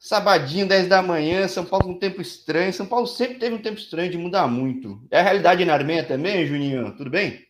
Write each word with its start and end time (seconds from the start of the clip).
Sabadinho, 0.00 0.66
10 0.66 0.88
da 0.88 1.02
manhã, 1.02 1.46
São 1.46 1.62
Paulo 1.62 1.84
com 1.84 1.90
um 1.92 1.98
tempo 1.98 2.22
estranho. 2.22 2.72
São 2.72 2.86
Paulo 2.86 3.06
sempre 3.06 3.38
teve 3.38 3.54
um 3.54 3.60
tempo 3.60 3.78
estranho 3.78 4.10
de 4.10 4.16
mudar 4.16 4.46
muito. 4.46 4.98
É 5.10 5.20
a 5.20 5.22
realidade 5.22 5.62
na 5.62 5.74
Armênia 5.74 6.02
também, 6.02 6.46
Juninho? 6.46 6.96
Tudo 6.96 7.10
bem? 7.10 7.46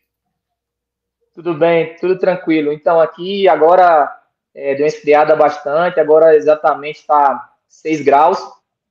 Tudo 1.32 1.54
bem, 1.54 1.94
tudo 2.00 2.18
tranquilo. 2.18 2.72
Então, 2.72 3.00
aqui 3.00 3.48
agora 3.48 4.12
é, 4.52 4.74
deu 4.74 4.82
uma 4.82 4.88
esfriada 4.88 5.36
bastante, 5.36 6.00
agora 6.00 6.34
exatamente 6.34 6.96
está 6.98 7.52
6 7.68 8.00
graus, 8.00 8.40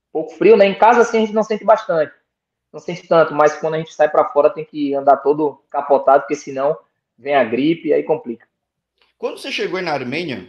pouco 0.10 0.34
frio, 0.36 0.56
né? 0.56 0.66
Em 0.66 0.80
casa, 0.80 1.02
assim, 1.02 1.18
a 1.18 1.20
gente 1.20 1.34
não 1.34 1.44
sente 1.44 1.66
bastante, 1.66 2.14
não 2.72 2.80
sente 2.80 3.06
tanto, 3.10 3.34
mas 3.36 3.58
quando 3.60 3.74
a 3.74 3.78
gente 3.80 3.94
sai 3.94 4.08
para 4.08 4.30
fora 4.30 4.50
tem 4.50 4.64
que 4.64 4.96
andar 4.96 5.18
todo 5.18 5.62
capotado, 5.70 6.22
porque 6.22 6.36
senão 6.36 6.78
vem 7.18 7.36
a 7.36 7.44
gripe 7.44 7.90
e 7.90 7.94
aí 7.94 8.04
complica. 8.04 8.48
Quando 9.18 9.38
você 9.38 9.52
chegou 9.52 9.82
na 9.82 9.92
Armênia, 9.92 10.48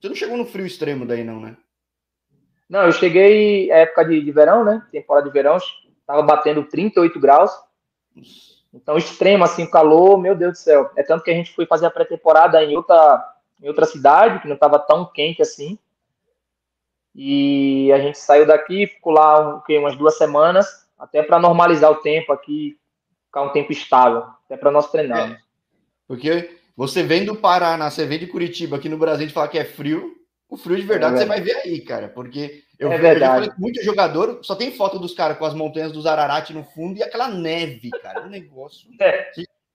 você 0.00 0.08
não 0.08 0.16
chegou 0.16 0.36
no 0.36 0.46
frio 0.46 0.66
extremo 0.66 1.06
daí, 1.06 1.22
não, 1.22 1.38
né? 1.38 1.56
Não, 2.70 2.82
eu 2.84 2.92
cheguei 2.92 3.68
época 3.72 4.04
de, 4.04 4.22
de 4.22 4.30
verão, 4.30 4.64
né? 4.64 4.80
Temporada 4.92 5.26
de 5.26 5.32
verão, 5.32 5.58
tava 6.06 6.22
batendo 6.22 6.62
38 6.62 7.18
graus. 7.18 7.50
Então, 8.72 8.96
extremo, 8.96 9.42
assim, 9.42 9.68
calor, 9.68 10.16
meu 10.16 10.36
Deus 10.36 10.52
do 10.52 10.58
céu. 10.58 10.88
É 10.96 11.02
tanto 11.02 11.24
que 11.24 11.32
a 11.32 11.34
gente 11.34 11.52
foi 11.52 11.66
fazer 11.66 11.86
a 11.86 11.90
pré-temporada 11.90 12.62
em 12.62 12.76
outra, 12.76 13.28
em 13.60 13.66
outra 13.66 13.86
cidade, 13.86 14.38
que 14.40 14.46
não 14.46 14.54
estava 14.54 14.78
tão 14.78 15.04
quente 15.04 15.42
assim. 15.42 15.76
E 17.12 17.90
a 17.92 17.98
gente 17.98 18.18
saiu 18.18 18.46
daqui, 18.46 18.86
ficou 18.86 19.14
lá 19.14 19.56
um, 19.56 19.78
umas 19.78 19.96
duas 19.96 20.16
semanas, 20.16 20.86
até 20.96 21.24
para 21.24 21.40
normalizar 21.40 21.90
o 21.90 21.96
tempo 21.96 22.32
aqui, 22.32 22.78
ficar 23.26 23.42
um 23.42 23.50
tempo 23.50 23.72
estável, 23.72 24.26
até 24.44 24.56
para 24.56 24.70
nós 24.70 24.92
treinarmos. 24.92 25.36
É, 25.36 25.40
porque 26.06 26.56
você 26.76 27.02
vem 27.02 27.24
do 27.24 27.34
Paraná, 27.34 27.90
você 27.90 28.06
vem 28.06 28.20
de 28.20 28.28
Curitiba, 28.28 28.76
aqui 28.76 28.88
no 28.88 28.96
Brasil 28.96 29.24
a 29.24 29.26
gente 29.26 29.34
fala 29.34 29.48
que 29.48 29.58
é 29.58 29.64
frio, 29.64 30.19
o 30.50 30.56
frio 30.56 30.76
de 30.76 30.82
verdade 30.82 31.14
é 31.14 31.18
você 31.18 31.26
vai 31.26 31.40
ver 31.40 31.54
aí, 31.56 31.80
cara. 31.80 32.08
Porque 32.08 32.64
eu, 32.78 32.90
é 32.92 32.98
verdade. 32.98 33.14
eu 33.14 33.20
já 33.20 33.34
falei 33.34 33.50
muito 33.56 33.82
jogador, 33.84 34.40
só 34.42 34.56
tem 34.56 34.72
foto 34.72 34.98
dos 34.98 35.14
caras 35.14 35.38
com 35.38 35.44
as 35.44 35.54
montanhas 35.54 35.92
dos 35.92 36.06
Ararat 36.06 36.50
no 36.50 36.64
fundo 36.64 36.98
e 36.98 37.02
aquela 37.02 37.28
neve, 37.28 37.90
cara. 38.02 38.26
O 38.26 38.28
negócio. 38.28 38.90
É. 39.00 39.30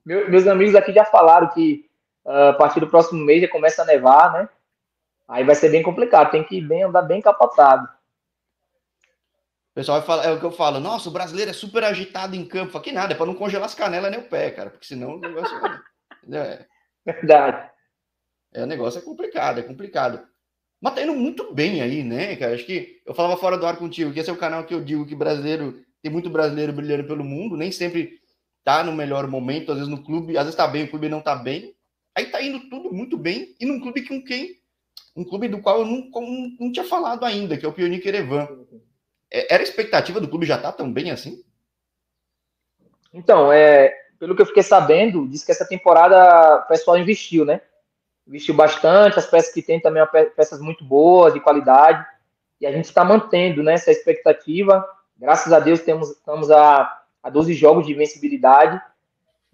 Meu, 0.06 0.30
meus 0.30 0.46
amigos 0.46 0.76
aqui 0.76 0.94
já 0.94 1.06
falaram 1.06 1.48
que 1.50 1.90
uh, 2.26 2.50
a 2.50 2.53
partir 2.53 2.81
do 2.81 2.90
próximo 2.90 3.23
mês 3.23 3.42
já 3.42 3.48
começa 3.48 3.81
a 3.81 3.86
nevar, 3.86 4.34
né? 4.34 4.50
Aí 5.28 5.44
vai 5.44 5.56
ser 5.56 5.70
bem 5.70 5.81
complicado, 5.81 6.30
tem 6.30 6.44
que 6.44 6.62
bem, 6.62 6.84
andar 6.84 7.02
bem 7.02 7.22
capotado. 7.22 7.86
O 9.72 9.76
pessoal 9.76 9.98
vai 10.00 10.08
falar, 10.08 10.26
é 10.26 10.31
o 10.31 10.40
que 10.40 10.46
eu 10.46 10.52
falo, 10.52 10.80
nossa, 10.80 11.09
o 11.09 11.12
brasileiro 11.12 11.52
é 11.52 11.53
super 11.53 11.84
agitado 11.84 12.36
em 12.36 12.46
campo. 12.46 12.80
Que 12.80 12.92
nada, 12.92 13.14
é 13.14 13.18
para 13.18 13.26
não 13.26 13.34
congelar 13.34 13.66
as 13.66 13.73
canelas 13.73 14.12
nem 14.12 14.20
o 14.20 14.30
pé, 14.30 14.52
cara, 14.52 14.70
porque 14.70 14.86
senão 14.86 15.16
o 15.16 15.20
negócio. 15.20 15.58
é... 16.31 16.66
Verdade. 17.06 17.70
É, 18.53 18.64
o 18.64 18.66
negócio 18.66 19.00
é 19.00 19.02
complicado, 19.02 19.59
é 19.59 19.64
complicado. 19.64 20.26
Mas 20.81 20.94
tá 20.94 21.02
indo 21.02 21.14
muito 21.14 21.54
bem 21.54 21.81
aí, 21.81 22.04
né, 22.04 22.36
cara? 22.36 22.54
Acho 22.54 22.66
que 22.66 23.02
eu 23.06 23.14
falava 23.14 23.38
fora 23.38 23.58
do 23.58 23.66
ar 23.66 23.78
contigo, 23.78 24.14
que 24.14 24.20
esse 24.20 24.30
é 24.30 24.34
o 24.34 24.38
canal 24.38 24.64
que 24.66 24.73
eu 24.73 24.84
digo 24.84 25.06
que 25.06 25.16
brasileiro 25.16 25.84
tem 26.02 26.12
muito 26.12 26.30
brasileiro 26.30 26.72
brilhando 26.72 27.08
pelo 27.08 27.23
mundo, 27.23 27.58
nem 27.58 27.72
sempre 27.72 28.20
tá 28.64 28.84
no 28.84 28.92
melhor 28.92 29.28
momento, 29.28 29.72
às 29.72 29.78
vezes 29.78 29.92
no 29.92 30.03
clube, 30.03 30.38
às 30.38 30.44
vezes 30.44 30.56
tá 30.56 30.68
bem, 30.68 30.84
o 30.84 30.90
clube 30.90 31.09
não 31.09 31.22
tá 31.22 31.36
bem. 31.36 31.76
Aí 32.16 32.28
tá 32.28 32.42
indo 32.42 32.70
tudo 32.70 32.94
muito 32.94 33.18
bem, 33.18 33.56
e 33.59 33.66
num 33.66 33.80
clube 33.80 34.08
com 34.08 34.23
quem? 34.23 34.56
Um 35.16 35.23
clube 35.23 35.48
do 35.48 35.62
qual 35.62 35.80
eu 35.80 35.86
não, 35.86 36.09
não, 36.14 36.56
não 36.59 36.72
tinha 36.72 36.86
falado 36.86 37.26
ainda, 37.26 37.58
que 37.58 37.66
é 37.66 37.70
o 37.70 37.73
Pionic 37.73 38.08
Erevan. 38.08 38.48
É, 39.31 39.53
era 39.53 39.64
a 39.64 39.66
expectativa 39.66 40.22
do 40.22 40.28
clube 40.28 40.46
já 40.46 40.58
tá 40.58 40.72
tão 40.72 40.92
bem 40.92 41.09
assim? 41.09 41.44
Então, 43.14 43.52
é, 43.52 43.94
pelo 44.20 44.36
que 44.36 44.42
eu 44.42 44.46
fiquei 44.46 44.64
sabendo, 44.64 45.28
diz 45.28 45.44
que 45.44 45.52
essa 45.52 45.68
temporada 45.68 46.64
o 46.64 46.68
pessoal 46.68 46.98
investiu, 46.98 47.46
né? 47.46 47.62
Investiu 48.28 48.56
bastante, 48.56 49.20
as 49.20 49.26
peças 49.26 49.54
que 49.54 49.62
tem 49.62 49.80
também 49.80 50.04
são 50.04 50.30
peças 50.36 50.59
muito 50.59 50.84
boas, 50.84 51.34
de 51.34 51.40
qualidade, 51.40 52.06
e 52.59 52.66
a 52.66 52.72
gente 52.72 52.86
está 52.86 53.04
mantendo 53.04 53.62
né, 53.62 53.73
essa 53.73 53.92
expectativa. 53.92 54.86
Graças 55.18 55.52
a 55.54 55.59
Deus 55.59 55.81
temos, 55.81 56.09
estamos 56.09 56.50
a, 56.52 57.02
a 57.22 57.30
12 57.30 57.53
jogos 57.53 57.86
de 57.86 57.94
invencibilidade, 57.94 58.81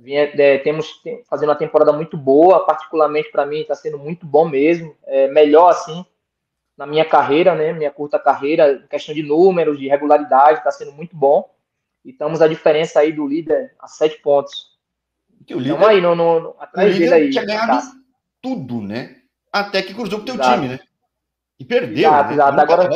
é, 0.08 0.58
temos 0.60 1.00
tem, 1.04 1.24
fazendo 1.30 1.50
uma 1.50 1.56
temporada 1.56 1.94
muito 1.94 2.18
boa, 2.18 2.66
particularmente 2.66 3.30
para 3.32 3.46
mim 3.46 3.60
está 3.60 3.76
sendo 3.76 4.00
muito 4.00 4.26
bom 4.26 4.48
mesmo, 4.48 4.96
é, 5.06 5.28
melhor 5.28 5.70
assim 5.70 6.06
na 6.82 6.88
minha 6.88 7.06
carreira, 7.06 7.54
né, 7.54 7.74
minha 7.74 7.92
curta 7.92 8.18
carreira, 8.18 8.84
questão 8.90 9.14
de 9.14 9.22
números, 9.22 9.78
de 9.78 9.88
regularidade, 9.88 10.58
está 10.58 10.72
sendo 10.72 10.92
muito 10.92 11.16
bom. 11.16 11.48
E 12.04 12.10
estamos 12.10 12.42
a 12.42 12.48
diferença 12.48 13.00
aí 13.00 13.12
do 13.12 13.28
líder 13.28 13.76
a 13.80 13.88
sete 13.88 14.20
pontos. 14.20 14.72
Que 15.46 15.54
o 15.54 15.60
líder, 15.60 15.76
então 15.76 15.88
aí, 15.88 16.02
no, 16.02 16.16
no, 16.16 16.40
no 16.40 16.56
atrás 16.60 16.98
dele 16.98 17.14
aí. 17.14 17.30
Tinha 17.30 17.46
ganhado 17.46 17.68
tá 17.68 18.01
tudo, 18.42 18.82
né? 18.82 19.18
Até 19.52 19.82
que 19.82 19.94
cruzou 19.94 20.20
pro 20.20 20.26
teu 20.26 20.36
exato. 20.36 20.54
time, 20.54 20.68
né? 20.70 20.80
E 21.60 21.66
perdeu. 21.66 22.10
Exato, 22.10 22.30
né? 22.30 22.34
exato. 22.34 22.60
Agora, 22.60 22.90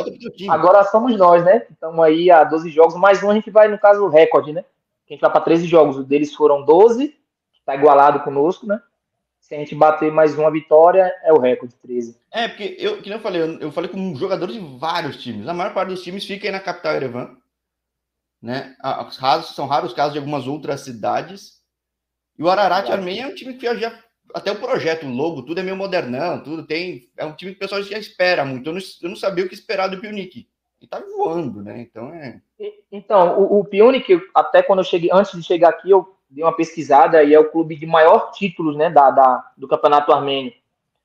agora 0.48 0.84
somos 0.84 1.16
nós, 1.16 1.44
né? 1.44 1.66
Estamos 1.70 2.04
aí 2.04 2.30
a 2.30 2.42
12 2.42 2.70
jogos, 2.70 2.96
mais 2.96 3.22
um 3.22 3.30
a 3.30 3.34
gente 3.34 3.50
vai, 3.50 3.68
no 3.68 3.78
caso, 3.78 4.08
recorde, 4.08 4.52
né? 4.52 4.64
A 5.08 5.12
gente 5.12 5.20
vai 5.20 5.30
para 5.30 5.40
13 5.40 5.66
jogos. 5.66 5.96
O 5.96 6.04
deles 6.04 6.34
foram 6.34 6.64
12, 6.64 7.16
está 7.52 7.76
igualado 7.76 8.20
conosco, 8.20 8.66
né? 8.66 8.80
Se 9.38 9.54
a 9.54 9.58
gente 9.58 9.76
bater 9.76 10.10
mais 10.10 10.36
uma 10.36 10.50
vitória, 10.50 11.14
é 11.22 11.32
o 11.32 11.38
recorde, 11.38 11.76
13. 11.76 12.18
É, 12.32 12.48
porque 12.48 12.76
eu, 12.80 13.00
que 13.00 13.08
eu 13.08 13.20
falei, 13.20 13.40
eu, 13.40 13.60
eu 13.60 13.70
falei 13.70 13.88
com 13.88 14.16
jogadores 14.16 14.56
de 14.56 14.78
vários 14.78 15.22
times. 15.22 15.46
A 15.46 15.54
maior 15.54 15.72
parte 15.72 15.90
dos 15.90 16.02
times 16.02 16.26
fica 16.26 16.48
aí 16.48 16.52
na 16.52 16.58
capital 16.58 16.94
Erevan. 16.94 17.36
Né? 18.42 18.74
Raros, 19.20 19.54
são 19.54 19.68
raros 19.68 19.92
casos 19.92 20.14
de 20.14 20.18
algumas 20.18 20.48
outras 20.48 20.80
cidades. 20.80 21.60
E 22.36 22.42
o 22.42 22.50
Ararat 22.50 22.90
Armênia 22.90 23.22
é 23.22 23.26
um 23.28 23.34
time 23.34 23.54
que 23.54 23.78
já 23.78 23.96
até 24.36 24.52
o 24.52 24.56
projeto, 24.56 25.06
o 25.06 25.10
logo, 25.10 25.40
tudo 25.40 25.60
é 25.60 25.62
meio 25.62 25.74
modernão, 25.74 26.42
tudo 26.42 26.62
tem. 26.62 27.08
É 27.16 27.24
um 27.24 27.32
time 27.32 27.52
que 27.52 27.56
o 27.56 27.60
pessoal 27.60 27.82
já 27.82 27.96
espera 27.96 28.44
muito. 28.44 28.68
Eu 28.68 28.74
não, 28.74 28.80
eu 29.02 29.08
não 29.08 29.16
sabia 29.16 29.42
o 29.42 29.48
que 29.48 29.54
esperar 29.54 29.88
do 29.88 29.98
Pionic. 29.98 30.46
E 30.78 30.86
tá 30.86 31.00
voando, 31.16 31.62
né? 31.62 31.80
Então 31.80 32.12
é. 32.12 32.42
Então, 32.92 33.40
o, 33.40 33.60
o 33.60 33.64
Pionic, 33.64 34.20
até 34.34 34.62
quando 34.62 34.80
eu 34.80 34.84
cheguei, 34.84 35.08
antes 35.10 35.32
de 35.32 35.42
chegar 35.42 35.70
aqui, 35.70 35.90
eu 35.90 36.14
dei 36.28 36.44
uma 36.44 36.54
pesquisada 36.54 37.24
e 37.24 37.32
é 37.32 37.40
o 37.40 37.50
clube 37.50 37.76
de 37.76 37.86
maior 37.86 38.30
títulos, 38.32 38.76
né, 38.76 38.90
da, 38.90 39.10
da 39.10 39.52
do 39.56 39.66
campeonato 39.66 40.12
armênio. 40.12 40.52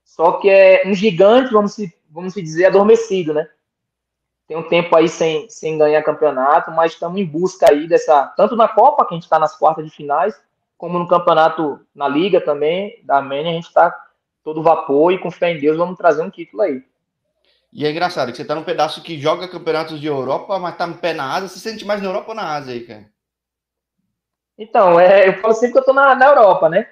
Só 0.03 0.33
que 0.33 0.49
é 0.49 0.83
um 0.85 0.93
gigante, 0.93 1.53
vamos 1.53 1.73
se, 1.73 1.93
vamos 2.09 2.33
se 2.33 2.41
dizer, 2.41 2.65
adormecido, 2.65 3.33
né? 3.33 3.47
Tem 4.45 4.57
um 4.57 4.67
tempo 4.67 4.93
aí 4.93 5.07
sem, 5.07 5.49
sem 5.49 5.77
ganhar 5.77 6.03
campeonato, 6.03 6.69
mas 6.71 6.91
estamos 6.91 7.17
em 7.17 7.25
busca 7.25 7.71
aí 7.71 7.87
dessa. 7.87 8.25
Tanto 8.35 8.57
na 8.57 8.67
Copa, 8.67 9.05
que 9.05 9.13
a 9.13 9.15
gente 9.15 9.23
está 9.23 9.39
nas 9.39 9.57
quartas 9.57 9.85
de 9.85 9.91
finais, 9.91 10.35
como 10.81 10.97
no 10.97 11.07
campeonato, 11.07 11.79
na 11.93 12.07
Liga 12.07 12.41
também, 12.41 12.99
da 13.03 13.17
Armênia, 13.17 13.51
a 13.51 13.53
gente 13.53 13.67
está 13.67 13.95
todo 14.43 14.63
vapor 14.63 15.13
e 15.13 15.19
com 15.19 15.29
fé 15.29 15.51
em 15.51 15.59
Deus 15.59 15.77
vamos 15.77 15.95
trazer 15.95 16.23
um 16.23 16.29
título 16.31 16.63
aí. 16.63 16.83
E 17.71 17.85
é 17.85 17.91
engraçado 17.91 18.31
que 18.31 18.35
você 18.35 18.41
está 18.41 18.55
num 18.55 18.63
pedaço 18.63 19.03
que 19.03 19.21
joga 19.21 19.47
campeonatos 19.47 20.01
de 20.01 20.07
Europa, 20.07 20.57
mas 20.57 20.71
está 20.73 20.87
no 20.87 20.97
pé 20.97 21.13
na 21.13 21.35
Ásia. 21.35 21.49
Você 21.49 21.59
se 21.59 21.69
sente 21.69 21.85
mais 21.85 22.01
na 22.01 22.09
Europa 22.09 22.29
ou 22.29 22.35
na 22.35 22.55
Ásia 22.55 22.73
aí, 22.73 22.79
cara? 22.81 23.05
Então, 24.57 24.99
é, 24.99 25.27
eu 25.27 25.33
falo 25.39 25.53
sempre 25.53 25.73
que 25.73 25.77
eu 25.77 25.81
estou 25.81 25.93
na, 25.93 26.15
na 26.15 26.25
Europa, 26.25 26.67
né? 26.67 26.89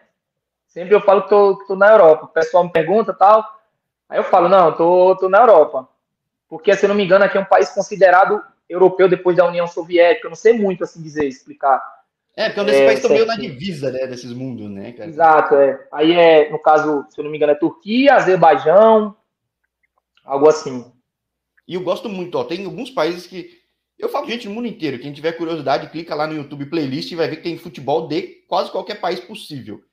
Sempre 0.67 0.94
eu 0.94 1.01
falo 1.01 1.23
que 1.23 1.33
estou 1.33 1.75
na 1.75 1.89
Europa. 1.89 2.25
O 2.25 2.28
pessoal 2.28 2.66
me 2.66 2.72
pergunta 2.72 3.11
tal. 3.11 3.44
Aí 4.07 4.19
eu 4.19 4.23
falo, 4.23 4.47
não, 4.47 4.72
tô, 4.72 5.16
tô 5.16 5.28
na 5.28 5.39
Europa. 5.39 5.89
Porque, 6.47 6.75
se 6.75 6.85
eu 6.85 6.89
não 6.89 6.95
me 6.95 7.05
engano, 7.05 7.25
aqui 7.25 7.39
é 7.39 7.41
um 7.41 7.45
país 7.45 7.72
considerado 7.72 8.39
europeu 8.69 9.09
depois 9.09 9.35
da 9.35 9.47
União 9.47 9.66
Soviética. 9.66 10.28
Eu 10.28 10.29
não 10.29 10.38
sei 10.38 10.53
muito 10.53 10.83
assim 10.83 11.01
dizer, 11.01 11.25
explicar. 11.25 11.81
É, 12.39 12.45
porque 12.45 12.61
é 12.61 12.63
um 12.63 12.66
desses 12.67 12.81
é, 12.81 12.85
países 12.85 13.03
estão 13.03 13.17
meio 13.17 13.25
na 13.25 13.35
divisa, 13.35 13.91
né, 13.91 14.07
desses 14.07 14.31
mundos, 14.31 14.72
né, 14.72 14.94
cara? 14.94 15.09
Exato, 15.09 15.55
é. 15.55 15.88
Aí 15.91 16.13
é, 16.13 16.50
no 16.50 16.57
caso, 16.57 17.05
se 17.09 17.19
eu 17.19 17.25
não 17.25 17.31
me 17.31 17.35
engano, 17.35 17.51
é 17.51 17.55
Turquia, 17.55 18.16
Azerbaijão, 18.16 19.13
algo 20.23 20.47
assim. 20.47 20.89
E 21.67 21.73
eu 21.73 21.81
gosto 21.81 22.07
muito, 22.07 22.35
ó, 22.35 22.45
tem 22.45 22.63
alguns 22.63 22.91
países 22.91 23.28
que 23.28 23.59
eu 23.97 24.07
falo 24.07 24.25
gente 24.25 24.47
no 24.47 24.53
mundo 24.53 24.69
inteiro, 24.69 24.97
quem 24.99 25.11
tiver 25.11 25.33
curiosidade, 25.33 25.89
clica 25.89 26.16
lá 26.16 26.25
no 26.25 26.33
YouTube 26.33 26.67
playlist 26.67 27.11
e 27.11 27.16
vai 27.16 27.28
ver 27.28 27.35
que 27.35 27.44
tem 27.44 27.57
futebol 27.57 28.07
de 28.07 28.45
quase 28.47 28.72
qualquer 28.72 29.01
país 29.01 29.19
possível. 29.19 29.83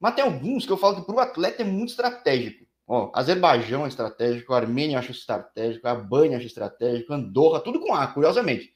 Mas 0.00 0.16
tem 0.16 0.24
alguns 0.24 0.66
que 0.66 0.72
eu 0.72 0.76
falo 0.76 0.96
que 0.96 1.06
para 1.06 1.14
o 1.14 1.20
atleta 1.20 1.62
é 1.62 1.64
muito 1.64 1.90
estratégico. 1.90 2.66
Ó, 2.84 3.12
Azerbaijão 3.14 3.84
é 3.84 3.88
estratégico, 3.88 4.52
a 4.52 4.56
Armênia 4.56 4.98
acho 4.98 5.12
estratégico, 5.12 5.86
a 5.86 5.92
Albânia 5.92 6.36
acho 6.36 6.48
estratégico, 6.48 7.12
Andorra, 7.12 7.60
tudo 7.60 7.78
com 7.78 7.94
A, 7.94 8.08
curiosamente. 8.08 8.74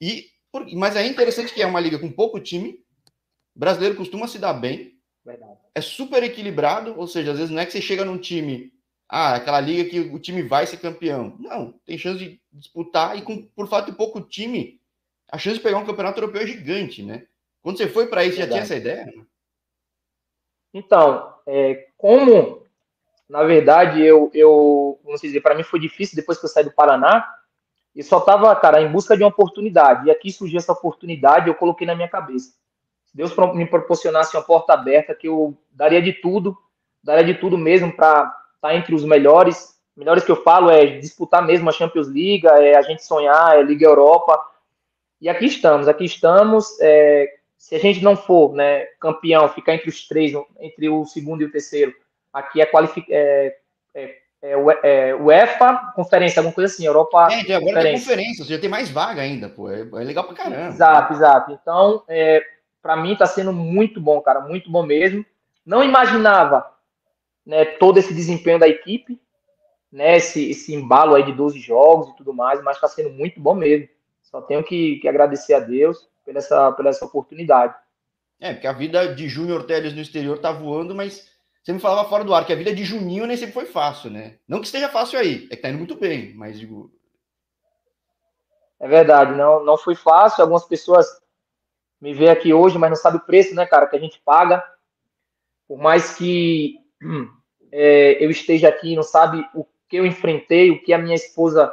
E 0.00 0.31
mas 0.74 0.96
é 0.96 1.06
interessante 1.06 1.52
que 1.52 1.62
é 1.62 1.66
uma 1.66 1.80
liga 1.80 1.98
com 1.98 2.10
pouco 2.10 2.40
time. 2.40 2.80
O 3.54 3.58
brasileiro 3.58 3.96
costuma 3.96 4.28
se 4.28 4.38
dar 4.38 4.52
bem. 4.52 4.98
Verdade. 5.24 5.58
É 5.74 5.80
super 5.80 6.22
equilibrado, 6.22 6.98
ou 6.98 7.06
seja, 7.06 7.32
às 7.32 7.38
vezes 7.38 7.50
não 7.50 7.60
é 7.60 7.66
que 7.66 7.72
você 7.72 7.80
chega 7.80 8.04
num 8.04 8.18
time, 8.18 8.72
ah, 9.08 9.34
aquela 9.34 9.60
liga 9.60 9.88
que 9.88 10.00
o 10.00 10.18
time 10.18 10.42
vai 10.42 10.66
ser 10.66 10.78
campeão. 10.78 11.36
Não, 11.38 11.72
tem 11.86 11.96
chance 11.96 12.18
de 12.18 12.40
disputar 12.52 13.16
e 13.16 13.22
com, 13.22 13.46
por 13.46 13.68
fato 13.68 13.90
de 13.90 13.96
pouco 13.96 14.20
time, 14.20 14.80
a 15.30 15.38
chance 15.38 15.58
de 15.58 15.62
pegar 15.62 15.78
um 15.78 15.86
campeonato 15.86 16.18
europeu 16.18 16.42
é 16.42 16.46
gigante, 16.46 17.02
né? 17.02 17.26
Quando 17.62 17.78
você 17.78 17.88
foi 17.88 18.06
para 18.06 18.24
isso, 18.24 18.36
já 18.36 18.46
tinha 18.46 18.60
essa 18.60 18.74
ideia? 18.74 19.06
Então, 20.74 21.34
é, 21.46 21.88
como, 21.96 22.66
na 23.28 23.44
verdade, 23.44 24.02
eu, 24.02 24.30
eu 24.34 24.98
dizer, 25.20 25.40
para 25.40 25.54
mim 25.54 25.62
foi 25.62 25.78
difícil 25.78 26.16
depois 26.16 26.38
que 26.38 26.44
eu 26.44 26.50
saí 26.50 26.64
do 26.64 26.72
Paraná, 26.72 27.24
e 27.94 28.02
só 28.02 28.18
estava, 28.18 28.54
cara, 28.56 28.80
em 28.80 28.90
busca 28.90 29.16
de 29.16 29.22
uma 29.22 29.28
oportunidade. 29.28 30.06
E 30.06 30.10
aqui 30.10 30.32
surgiu 30.32 30.58
essa 30.58 30.72
oportunidade, 30.72 31.48
eu 31.48 31.54
coloquei 31.54 31.86
na 31.86 31.94
minha 31.94 32.08
cabeça. 32.08 32.52
Se 33.04 33.16
Deus 33.16 33.34
me 33.54 33.66
proporcionasse 33.66 34.36
uma 34.36 34.42
porta 34.42 34.72
aberta, 34.72 35.14
que 35.14 35.28
eu 35.28 35.56
daria 35.70 36.00
de 36.00 36.12
tudo, 36.12 36.56
daria 37.02 37.24
de 37.24 37.34
tudo 37.34 37.58
mesmo 37.58 37.92
para 37.92 38.22
estar 38.22 38.68
tá 38.68 38.74
entre 38.74 38.94
os 38.94 39.04
melhores 39.04 39.72
melhores 39.96 40.24
que 40.24 40.30
eu 40.30 40.42
falo 40.42 40.70
é 40.70 40.86
disputar 40.98 41.44
mesmo 41.44 41.68
a 41.68 41.72
Champions 41.72 42.08
League, 42.08 42.46
é 42.46 42.76
a 42.76 42.82
gente 42.82 43.04
sonhar, 43.04 43.58
é 43.58 43.62
Liga 43.62 43.86
Europa. 43.86 44.40
E 45.20 45.28
aqui 45.28 45.46
estamos, 45.46 45.86
aqui 45.86 46.04
estamos. 46.04 46.78
É, 46.80 47.36
se 47.56 47.74
a 47.76 47.78
gente 47.78 48.02
não 48.02 48.16
for 48.16 48.54
né, 48.54 48.86
campeão, 48.98 49.48
ficar 49.48 49.74
entre 49.74 49.88
os 49.88 50.06
três, 50.08 50.32
entre 50.58 50.88
o 50.88 51.04
segundo 51.04 51.42
e 51.42 51.44
o 51.44 51.52
terceiro, 51.52 51.94
aqui 52.32 52.60
é, 52.60 52.66
qualific... 52.66 53.06
é, 53.10 53.56
é, 53.94 54.21
é, 54.42 54.54
é 54.82 55.14
UEFA, 55.14 55.92
conferência, 55.94 56.40
alguma 56.40 56.54
coisa 56.54 56.72
assim, 56.72 56.84
Europa. 56.84 57.28
É, 57.30 57.54
agora 57.54 57.82
tem 57.82 57.94
conferência, 57.94 58.44
você 58.44 58.54
já 58.54 58.60
tem 58.60 58.68
mais 58.68 58.90
vaga 58.90 59.22
ainda, 59.22 59.48
pô. 59.48 59.70
É, 59.70 59.80
é 59.80 60.04
legal 60.04 60.24
pra 60.24 60.34
caramba. 60.34 60.68
Exato, 60.68 61.12
exato. 61.12 61.52
Então, 61.52 62.02
é, 62.08 62.42
para 62.82 62.96
mim 62.96 63.14
tá 63.14 63.26
sendo 63.26 63.52
muito 63.52 64.00
bom, 64.00 64.20
cara, 64.20 64.40
muito 64.40 64.70
bom 64.70 64.82
mesmo. 64.82 65.24
Não 65.64 65.84
imaginava 65.84 66.68
né, 67.46 67.64
todo 67.64 67.98
esse 67.98 68.12
desempenho 68.12 68.58
da 68.58 68.68
equipe, 68.68 69.20
né, 69.90 70.16
esse, 70.16 70.50
esse 70.50 70.74
embalo 70.74 71.14
aí 71.14 71.22
de 71.22 71.32
12 71.32 71.60
jogos 71.60 72.08
e 72.08 72.16
tudo 72.16 72.34
mais, 72.34 72.62
mas 72.62 72.76
está 72.76 72.88
sendo 72.88 73.10
muito 73.10 73.40
bom 73.40 73.54
mesmo. 73.54 73.88
Só 74.22 74.40
tenho 74.40 74.64
que, 74.64 74.96
que, 74.96 75.08
agradecer 75.08 75.54
a 75.54 75.60
Deus 75.60 76.08
pela 76.24 76.38
essa, 76.38 76.72
pela 76.72 76.88
essa 76.88 77.04
oportunidade. 77.04 77.74
É, 78.40 78.52
porque 78.52 78.66
a 78.66 78.72
vida 78.72 79.14
de 79.14 79.28
Júnior 79.28 79.64
Teles 79.64 79.92
no 79.92 80.00
exterior 80.00 80.38
tá 80.38 80.50
voando, 80.50 80.94
mas 80.94 81.30
você 81.62 81.72
me 81.72 81.78
falava 81.78 82.08
fora 82.08 82.24
do 82.24 82.34
ar 82.34 82.44
que 82.44 82.52
a 82.52 82.56
vida 82.56 82.74
de 82.74 82.84
Juninho 82.84 83.24
nem 83.24 83.36
sempre 83.36 83.54
foi 83.54 83.66
fácil, 83.66 84.10
né? 84.10 84.38
Não 84.48 84.60
que 84.60 84.66
esteja 84.66 84.88
fácil 84.88 85.18
aí, 85.18 85.46
é 85.50 85.54
que 85.54 85.62
tá 85.62 85.68
indo 85.68 85.78
muito 85.78 85.94
bem, 85.94 86.34
mas 86.34 86.58
digo. 86.58 86.92
É 88.80 88.88
verdade, 88.88 89.36
não, 89.36 89.64
não 89.64 89.78
foi 89.78 89.94
fácil. 89.94 90.42
Algumas 90.42 90.64
pessoas 90.64 91.06
me 92.00 92.12
veem 92.12 92.30
aqui 92.30 92.52
hoje, 92.52 92.76
mas 92.78 92.90
não 92.90 92.96
sabem 92.96 93.20
o 93.20 93.24
preço, 93.24 93.54
né, 93.54 93.64
cara, 93.64 93.86
que 93.86 93.94
a 93.94 94.00
gente 94.00 94.20
paga. 94.24 94.64
Por 95.68 95.78
mais 95.78 96.16
que 96.16 96.78
é, 97.70 98.22
eu 98.22 98.28
esteja 98.28 98.68
aqui, 98.68 98.96
não 98.96 99.04
sabe 99.04 99.48
o 99.54 99.64
que 99.88 99.96
eu 99.96 100.04
enfrentei, 100.04 100.72
o 100.72 100.82
que 100.82 100.92
a 100.92 100.98
minha 100.98 101.14
esposa 101.14 101.72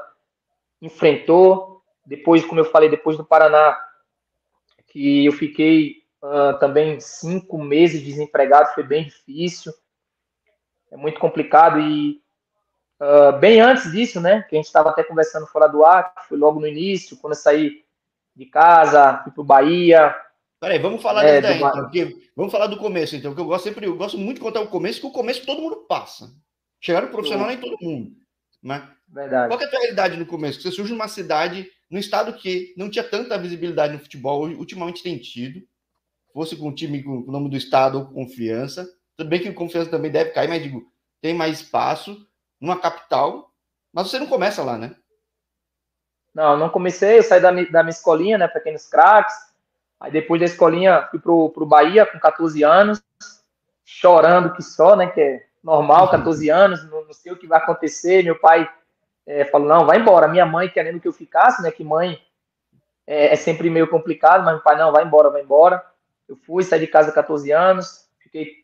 enfrentou. 0.80 1.81
Depois, 2.06 2.45
como 2.45 2.59
eu 2.59 2.65
falei, 2.65 2.89
depois 2.89 3.18
do 3.18 3.25
Paraná, 3.25 3.75
que 4.88 5.25
eu 5.25 5.31
fiquei 5.31 5.98
uh, 6.24 6.57
também 6.60 7.00
cinco 7.00 7.57
meses 7.62 8.01
desempregado, 8.01 8.74
foi 8.74 8.83
bem 8.83 9.06
difícil, 9.06 9.74
é 10.92 10.98
muito 10.98 11.19
complicado. 11.19 11.80
E 11.80 12.21
uh, 13.01 13.38
bem 13.39 13.62
antes 13.62 13.92
disso, 13.92 14.19
né, 14.19 14.44
que 14.44 14.56
a 14.56 14.57
gente 14.57 14.68
estava 14.68 14.89
até 14.89 15.04
conversando 15.04 15.48
fora 15.48 15.68
do 15.68 15.83
ar, 15.86 16.13
que 16.16 16.27
foi 16.27 16.38
logo 16.38 16.60
no 16.60 16.68
início, 16.68 17.18
quando 17.18 17.33
eu 17.33 17.39
saí 17.39 17.83
de 18.36 18.45
casa, 18.45 19.21
fui 19.24 19.31
para 19.31 19.42
o 19.42 19.45
Bahia, 19.45 20.16
Peraí, 20.60 20.77
vamos 20.77 21.01
falar 21.01 21.24
é, 21.24 21.39
daí, 21.39 21.56
então, 21.56 21.71
porque, 21.71 22.30
vamos 22.36 22.51
falar 22.51 22.68
do 22.68 22.77
começo, 22.77 23.16
então, 23.16 23.33
que 23.33 23.39
eu 23.39 23.45
gosto 23.45 23.63
sempre, 23.63 23.88
eu 23.88 23.95
gosto 23.95 24.18
muito 24.18 24.38
de 24.38 24.44
contar 24.44 24.60
o 24.60 24.68
começo, 24.68 25.00
que 25.00 25.07
o 25.07 25.12
começo 25.12 25.45
todo 25.45 25.62
mundo 25.62 25.86
passa. 25.88 26.30
Chegar 26.81 27.01
no 27.01 27.07
profissional 27.07 27.48
nem 27.48 27.57
todo 27.57 27.77
mundo. 27.81 28.12
Né? 28.62 28.89
Verdade. 29.07 29.48
Qual 29.48 29.62
é 29.62 29.63
a 29.63 29.69
tua 29.69 29.80
realidade 29.80 30.18
no 30.18 30.25
começo? 30.25 30.62
Você 30.62 30.71
surge 30.71 30.92
numa 30.92 31.07
cidade, 31.07 31.66
num 31.89 31.98
estado 31.98 32.33
que 32.33 32.74
não 32.77 32.89
tinha 32.89 33.04
tanta 33.06 33.38
visibilidade 33.38 33.94
no 33.94 34.00
futebol, 34.00 34.50
ultimamente 34.50 35.01
tem 35.01 35.18
tido. 35.18 35.66
Fosse 36.33 36.55
com 36.55 36.69
um 36.69 36.75
time 36.75 37.03
com 37.03 37.19
o 37.19 37.31
nome 37.31 37.49
do 37.49 37.57
estado, 37.57 38.09
confiança. 38.13 38.87
Tudo 39.17 39.29
bem 39.29 39.41
que 39.41 39.51
confiança 39.51 39.89
também 39.89 40.11
deve 40.11 40.31
cair, 40.31 40.47
mas 40.47 40.63
digo, 40.63 40.89
tem 41.21 41.33
mais 41.33 41.59
espaço, 41.59 42.25
numa 42.59 42.79
capital, 42.79 43.51
mas 43.91 44.09
você 44.09 44.19
não 44.19 44.27
começa 44.27 44.63
lá, 44.63 44.77
né? 44.77 44.95
Não, 46.33 46.55
não 46.55 46.69
comecei, 46.69 47.17
eu 47.17 47.23
saí 47.23 47.41
da, 47.41 47.51
da 47.51 47.83
minha 47.83 47.89
escolinha, 47.89 48.37
né, 48.37 48.47
pequenos 48.47 48.85
craques, 48.87 49.35
Aí 49.99 50.11
depois 50.11 50.39
da 50.39 50.45
escolinha 50.45 51.07
fui 51.11 51.19
pro, 51.19 51.49
pro 51.49 51.65
Bahia 51.65 52.05
com 52.05 52.17
14 52.17 52.63
anos, 52.63 53.03
chorando 53.83 54.53
que 54.53 54.61
só, 54.63 54.95
né? 54.95 55.07
Que 55.07 55.19
é 55.19 55.45
normal, 55.61 56.09
14 56.09 56.49
uhum. 56.49 56.57
anos, 56.57 56.89
não, 56.89 57.03
não 57.03 57.13
sei 57.13 57.33
o 57.33 57.37
que 57.37 57.45
vai 57.45 57.59
acontecer. 57.59 58.23
Meu 58.23 58.39
pai 58.39 58.69
é, 59.27 59.43
falou, 59.45 59.67
não, 59.67 59.85
vai 59.85 59.99
embora. 59.99 60.27
Minha 60.27 60.45
mãe 60.45 60.69
querendo 60.69 61.01
que 61.01 61.07
eu 61.07 61.11
ficasse, 61.11 61.61
né? 61.61 61.69
Que 61.69 61.83
mãe 61.83 62.17
é, 63.05 63.33
é, 63.33 63.35
sempre 63.35 63.69
meio 63.69 63.89
complicado, 63.89 64.43
mas 64.43 64.53
meu 64.53 64.63
pai, 64.63 64.77
não, 64.77 64.91
vai 64.91 65.03
embora, 65.03 65.29
vai 65.29 65.41
embora. 65.41 65.85
Eu 66.29 66.35
fui, 66.35 66.63
saí 66.63 66.79
de 66.79 66.87
casa 66.87 67.11
14 67.11 67.51
anos, 67.51 68.07
fiquei 68.19 68.63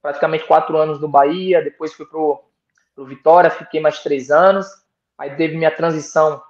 praticamente 0.00 0.46
quatro 0.46 0.78
anos 0.78 1.00
no 1.00 1.08
Bahia, 1.08 1.60
depois 1.60 1.92
fui 1.92 2.06
pro, 2.06 2.42
pro 2.94 3.04
Vitória, 3.04 3.50
fiquei 3.50 3.80
mais 3.80 4.00
três 4.00 4.30
anos. 4.30 4.66
Aí 5.18 5.34
teve 5.34 5.56
minha 5.56 5.74
transição 5.74 6.40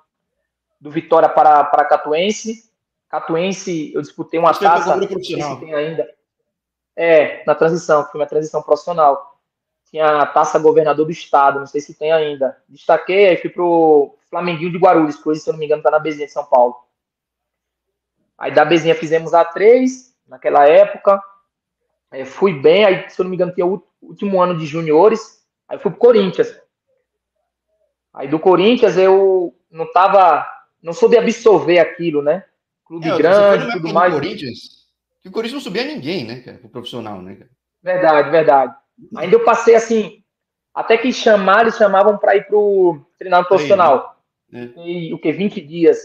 do 0.79 0.91
Vitória 0.91 1.29
para, 1.31 1.65
para 1.65 1.87
Catuense, 1.87 2.71
Catuense, 3.09 3.93
eu 3.93 4.01
disputei 4.01 4.39
uma 4.39 4.53
Você 4.53 4.65
taça, 4.65 4.95
não 4.95 5.03
sei 5.09 5.43
se 5.43 5.61
tem 5.61 5.75
ainda. 5.75 6.09
É, 6.95 7.43
na 7.45 7.57
transição, 7.57 8.07
foi 8.07 8.21
uma 8.21 8.27
transição 8.27 8.63
profissional. 8.63 9.41
Tinha 9.91 10.21
a 10.21 10.27
taça 10.27 10.61
governador 10.61 11.05
do 11.05 11.11
estado, 11.11 11.59
não 11.59 11.67
sei 11.67 11.81
se 11.81 11.95
tem 11.95 12.13
ainda. 12.13 12.57
Destaquei, 12.69 13.29
aí 13.29 13.37
fui 13.39 13.51
pro 13.51 14.15
Flamenguinho 14.29 14.71
de 14.71 14.79
Guarulhos, 14.79 15.17
que 15.17 15.29
hoje, 15.29 15.41
se 15.41 15.49
eu 15.51 15.53
não 15.53 15.59
me 15.59 15.67
engano, 15.67 15.83
tá 15.83 15.91
na 15.91 15.99
Bezinha 15.99 16.27
de 16.27 16.33
São 16.33 16.45
Paulo. 16.45 16.77
Aí 18.39 18.53
da 18.53 18.65
Bezinha 18.65 18.95
fizemos 18.95 19.35
a 19.35 19.45
três 19.45 20.10
naquela 20.31 20.67
época. 20.67 21.23
Aí 22.11 22.25
fui 22.25 22.55
bem, 22.55 22.85
aí, 22.85 23.11
se 23.11 23.21
eu 23.21 23.25
não 23.25 23.31
me 23.31 23.37
engano, 23.37 23.53
tinha 23.53 23.67
o 23.67 23.83
último 24.01 24.41
ano 24.41 24.57
de 24.57 24.65
juniores. 24.65 25.45
Aí 25.69 25.79
fui 25.79 25.91
pro 25.91 26.01
Corinthians. 26.01 26.59
Aí 28.15 28.27
do 28.27 28.39
Corinthians 28.39 28.97
eu 28.97 29.55
não 29.71 29.91
tava, 29.93 30.47
não 30.83 30.93
soube 30.93 31.19
absorver 31.19 31.79
aquilo, 31.79 32.23
né? 32.23 32.45
clube 32.91 33.09
é, 33.09 33.17
grande, 33.17 33.73
tudo 33.73 33.95
mais. 33.95 34.13
Corinthians, 34.13 34.59
que 35.23 35.29
o 35.29 35.33
Corinthians 35.33 35.55
não 35.55 35.61
subia 35.61 35.85
ninguém, 35.85 36.25
né, 36.25 36.41
cara, 36.41 36.59
pro 36.59 36.69
profissional, 36.69 37.23
né, 37.23 37.37
cara? 37.37 37.51
Verdade, 37.81 38.31
verdade. 38.31 38.75
Ainda 39.17 39.37
eu 39.37 39.45
passei 39.45 39.77
assim, 39.77 40.25
até 40.75 40.99
que 40.99 41.13
chamaram, 41.13 41.63
eles 41.63 41.77
chamavam 41.77 42.19
para 42.19 42.35
ir 42.37 42.47
pro 42.49 43.01
treinar 43.17 43.43
no 43.43 43.47
profissional. 43.47 44.21
Né? 44.51 44.73
E, 44.85 45.15
o 45.15 45.19
que 45.19 45.31
20 45.31 45.61
dias. 45.61 45.99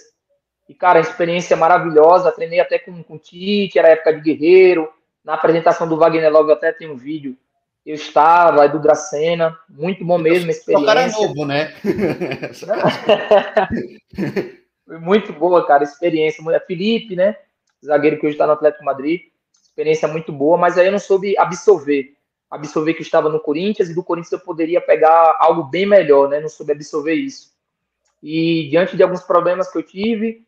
E 0.67 0.73
cara, 0.73 0.99
experiência 0.99 1.55
maravilhosa, 1.55 2.31
treinei 2.31 2.59
até 2.59 2.79
com 2.79 3.03
com 3.03 3.17
Tite, 3.17 3.77
era 3.77 3.89
época 3.89 4.13
de 4.13 4.21
guerreiro. 4.21 4.91
Na 5.23 5.35
apresentação 5.35 5.87
do 5.87 5.97
Wagner 5.97 6.31
Love 6.31 6.51
até 6.51 6.71
tem 6.71 6.89
um 6.89 6.95
vídeo. 6.95 7.37
Eu 7.85 7.95
estava, 7.95 8.67
do 8.67 8.79
Dracena, 8.79 9.57
muito 9.69 10.03
bom 10.03 10.17
mesmo, 10.17 10.49
experiência. 10.49 10.83
O 10.83 10.87
cara 10.87 11.01
é 11.01 11.11
novo, 11.11 11.45
né? 11.45 11.71
Foi 14.85 14.97
muito 14.97 15.33
boa, 15.33 15.65
cara, 15.65 15.83
experiência. 15.83 16.43
Felipe, 16.65 17.15
né? 17.15 17.35
Zagueiro 17.83 18.19
que 18.19 18.25
hoje 18.25 18.35
está 18.35 18.47
no 18.47 18.53
Atlético 18.53 18.83
Madrid. 18.83 19.21
Experiência 19.61 20.07
muito 20.07 20.31
boa, 20.31 20.57
mas 20.57 20.77
aí 20.77 20.87
eu 20.87 20.91
não 20.91 20.99
soube 20.99 21.37
absorver. 21.37 22.13
Absorver 22.49 22.93
que 22.93 23.01
eu 23.01 23.05
estava 23.05 23.29
no 23.29 23.39
Corinthians 23.39 23.89
e 23.89 23.95
do 23.95 24.03
Corinthians 24.03 24.31
eu 24.31 24.39
poderia 24.39 24.79
pegar 24.79 25.35
algo 25.39 25.63
bem 25.63 25.85
melhor, 25.85 26.29
né? 26.29 26.39
Não 26.39 26.49
soube 26.49 26.71
absorver 26.71 27.13
isso. 27.13 27.53
E 28.21 28.69
diante 28.69 28.95
de 28.95 29.03
alguns 29.03 29.21
problemas 29.21 29.71
que 29.71 29.77
eu 29.77 29.83
tive, 29.83 30.44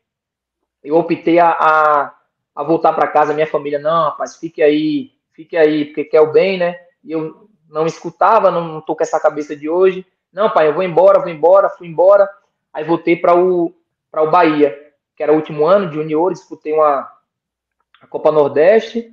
eu 0.83 0.95
optei 0.95 1.39
a, 1.39 1.49
a, 1.49 2.15
a 2.55 2.63
voltar 2.63 2.93
para 2.93 3.07
casa. 3.07 3.33
Minha 3.33 3.47
família, 3.47 3.79
não, 3.79 4.05
rapaz, 4.05 4.37
fique 4.37 4.61
aí, 4.61 5.11
fique 5.33 5.55
aí, 5.57 5.85
porque 5.85 6.05
quer 6.05 6.21
o 6.21 6.31
bem, 6.31 6.57
né? 6.57 6.79
E 7.03 7.11
eu 7.11 7.49
não 7.69 7.85
escutava, 7.85 8.49
não, 8.51 8.65
não 8.65 8.81
tô 8.81 8.95
com 8.95 9.03
essa 9.03 9.19
cabeça 9.19 9.55
de 9.55 9.69
hoje. 9.69 10.05
Não, 10.31 10.49
pai, 10.49 10.67
eu 10.67 10.73
vou 10.73 10.83
embora, 10.83 11.19
vou 11.19 11.29
embora, 11.29 11.69
fui 11.69 11.87
embora. 11.87 12.29
Aí 12.73 12.83
voltei 12.83 13.15
para 13.15 13.35
o, 13.35 13.73
o 14.13 14.31
Bahia, 14.31 14.77
que 15.15 15.23
era 15.23 15.33
o 15.33 15.35
último 15.35 15.65
ano 15.65 15.89
de 15.89 15.95
juniores, 15.95 16.39
disputei 16.39 16.73
uma 16.73 17.11
a 18.01 18.05
Copa 18.07 18.31
Nordeste, 18.31 19.11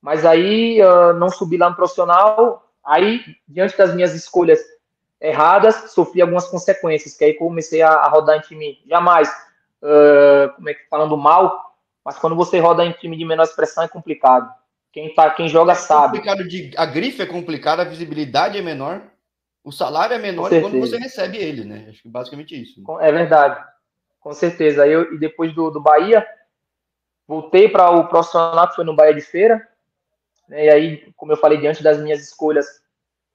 mas 0.00 0.24
aí 0.24 0.80
uh, 0.82 1.12
não 1.14 1.30
subi 1.30 1.56
lá 1.56 1.70
no 1.70 1.76
profissional. 1.76 2.70
Aí, 2.84 3.22
diante 3.46 3.76
das 3.76 3.94
minhas 3.94 4.14
escolhas 4.14 4.60
erradas, 5.20 5.92
sofri 5.92 6.20
algumas 6.22 6.46
consequências, 6.46 7.16
que 7.16 7.24
aí 7.24 7.34
comecei 7.34 7.82
a, 7.82 7.90
a 7.90 8.08
rodar 8.08 8.36
em 8.36 8.40
time 8.40 8.78
jamais, 8.86 9.30
uh, 9.82 10.54
como 10.54 10.68
é 10.68 10.74
que 10.74 10.88
falando 10.88 11.16
mal, 11.16 11.76
mas 12.04 12.18
quando 12.18 12.36
você 12.36 12.58
roda 12.58 12.84
em 12.84 12.92
time 12.92 13.16
de 13.16 13.24
menor 13.24 13.44
expressão 13.44 13.84
é 13.84 13.88
complicado. 13.88 14.52
Quem, 14.92 15.14
tá, 15.14 15.30
quem 15.30 15.48
joga 15.48 15.72
é 15.72 15.74
sabe. 15.74 16.20
De, 16.48 16.72
a 16.76 16.86
grife 16.86 17.22
é 17.22 17.26
complicada, 17.26 17.82
a 17.82 17.84
visibilidade 17.84 18.56
é 18.56 18.62
menor, 18.62 19.02
o 19.62 19.70
salário 19.70 20.14
é 20.14 20.18
menor 20.18 20.48
quando 20.48 20.80
você 20.80 20.96
recebe 20.96 21.36
ele, 21.36 21.64
né? 21.64 21.86
Acho 21.90 22.02
que 22.02 22.08
basicamente 22.08 22.60
isso. 22.60 22.80
Né? 22.80 23.08
É 23.08 23.12
verdade. 23.12 23.62
Com 24.20 24.32
certeza. 24.32 24.86
Eu, 24.86 25.14
e 25.14 25.18
depois 25.18 25.54
do, 25.54 25.70
do 25.70 25.80
Bahia, 25.80 26.26
voltei 27.26 27.68
para 27.68 27.90
o 27.90 28.08
profissional 28.08 28.66
que 28.68 28.76
foi 28.76 28.84
no 28.84 28.96
Bahia 28.96 29.14
de 29.14 29.20
Feira. 29.20 29.66
Né, 30.48 30.64
e 30.64 30.70
aí, 30.70 31.12
como 31.16 31.32
eu 31.32 31.36
falei, 31.36 31.58
diante 31.58 31.82
das 31.82 32.00
minhas 32.00 32.22
escolhas, 32.22 32.66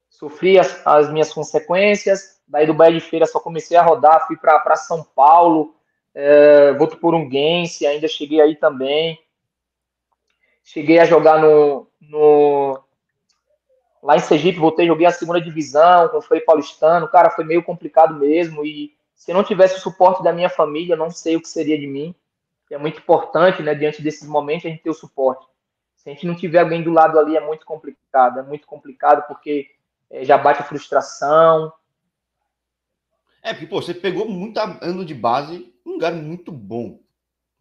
sofri 0.09 0.57
as, 0.57 0.85
as 0.85 1.11
minhas 1.11 1.31
consequências. 1.31 2.41
Daí 2.47 2.65
do 2.65 2.73
Bahia 2.73 2.99
de 2.99 3.05
Feira 3.05 3.25
só 3.25 3.39
comecei 3.39 3.77
a 3.77 3.83
rodar, 3.83 4.25
fui 4.25 4.35
para 4.35 4.75
São 4.75 5.03
Paulo, 5.03 5.75
é, 6.13 6.73
volto 6.73 6.97
por 6.97 7.15
Unguense, 7.15 7.87
ainda 7.87 8.07
cheguei 8.07 8.41
aí 8.41 8.55
também. 8.55 9.19
Cheguei 10.63 10.99
a 10.99 11.05
jogar 11.05 11.41
no, 11.41 11.87
no 11.99 12.79
lá 14.01 14.15
em 14.15 14.19
Sergipe, 14.19 14.59
voltei, 14.59 14.87
joguei 14.87 15.05
a 15.05 15.11
segunda 15.11 15.41
divisão 15.41 16.09
com 16.09 16.17
o 16.17 16.21
Frei 16.21 16.41
Paulistano. 16.41 17.07
Cara, 17.07 17.29
foi 17.29 17.43
meio 17.43 17.63
complicado 17.63 18.15
mesmo 18.15 18.65
e 18.65 18.93
se 19.15 19.33
não 19.33 19.43
tivesse 19.43 19.77
o 19.77 19.81
suporte 19.81 20.23
da 20.23 20.33
minha 20.33 20.49
família, 20.49 20.95
não 20.95 21.09
sei 21.09 21.35
o 21.35 21.41
que 21.41 21.47
seria 21.47 21.79
de 21.79 21.87
mim. 21.87 22.13
É 22.69 22.77
muito 22.77 22.99
importante, 22.99 23.61
né, 23.61 23.75
diante 23.75 24.01
desses 24.01 24.27
momentos, 24.27 24.65
a 24.65 24.69
gente 24.69 24.81
ter 24.81 24.89
o 24.89 24.95
suporte. 24.95 25.45
Se 25.95 26.09
a 26.09 26.13
gente 26.13 26.25
não 26.25 26.35
tiver 26.35 26.59
alguém 26.59 26.83
do 26.83 26.91
lado 26.91 27.19
ali, 27.19 27.37
é 27.37 27.39
muito 27.39 27.65
complicado. 27.65 28.39
É 28.39 28.43
muito 28.43 28.65
complicado 28.65 29.25
porque 29.27 29.67
é, 30.09 30.25
já 30.25 30.37
bate 30.37 30.61
a 30.61 30.65
frustração. 30.65 31.71
É, 33.43 33.53
porque, 33.53 33.67
pô, 33.67 33.81
você 33.81 33.93
pegou 33.93 34.27
muito 34.27 34.57
ano 34.57 35.03
de 35.03 35.13
base, 35.13 35.73
um 35.85 35.91
lugar 35.91 36.13
muito 36.13 36.51
bom. 36.51 36.99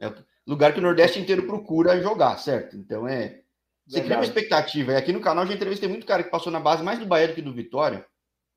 É 0.01 0.13
lugar 0.47 0.73
que 0.73 0.79
o 0.79 0.83
Nordeste 0.83 1.19
inteiro 1.19 1.47
procura 1.47 2.01
jogar, 2.01 2.39
certo? 2.39 2.77
Então 2.77 3.07
é. 3.07 3.41
Você 3.87 4.01
cria 4.01 4.17
uma 4.17 4.25
expectativa. 4.25 4.93
E 4.93 4.97
aqui 4.97 5.13
no 5.13 5.21
canal 5.21 5.45
já 5.45 5.55
entrevistei 5.55 5.89
muito 5.89 6.07
cara 6.07 6.23
que 6.23 6.31
passou 6.31 6.53
na 6.53 6.61
base 6.61 6.85
mais 6.85 7.01
do 7.01 7.07
Bahia 7.07 7.29
do 7.29 7.35
que 7.35 7.43
do 7.43 7.53
Vitória. 7.53 8.07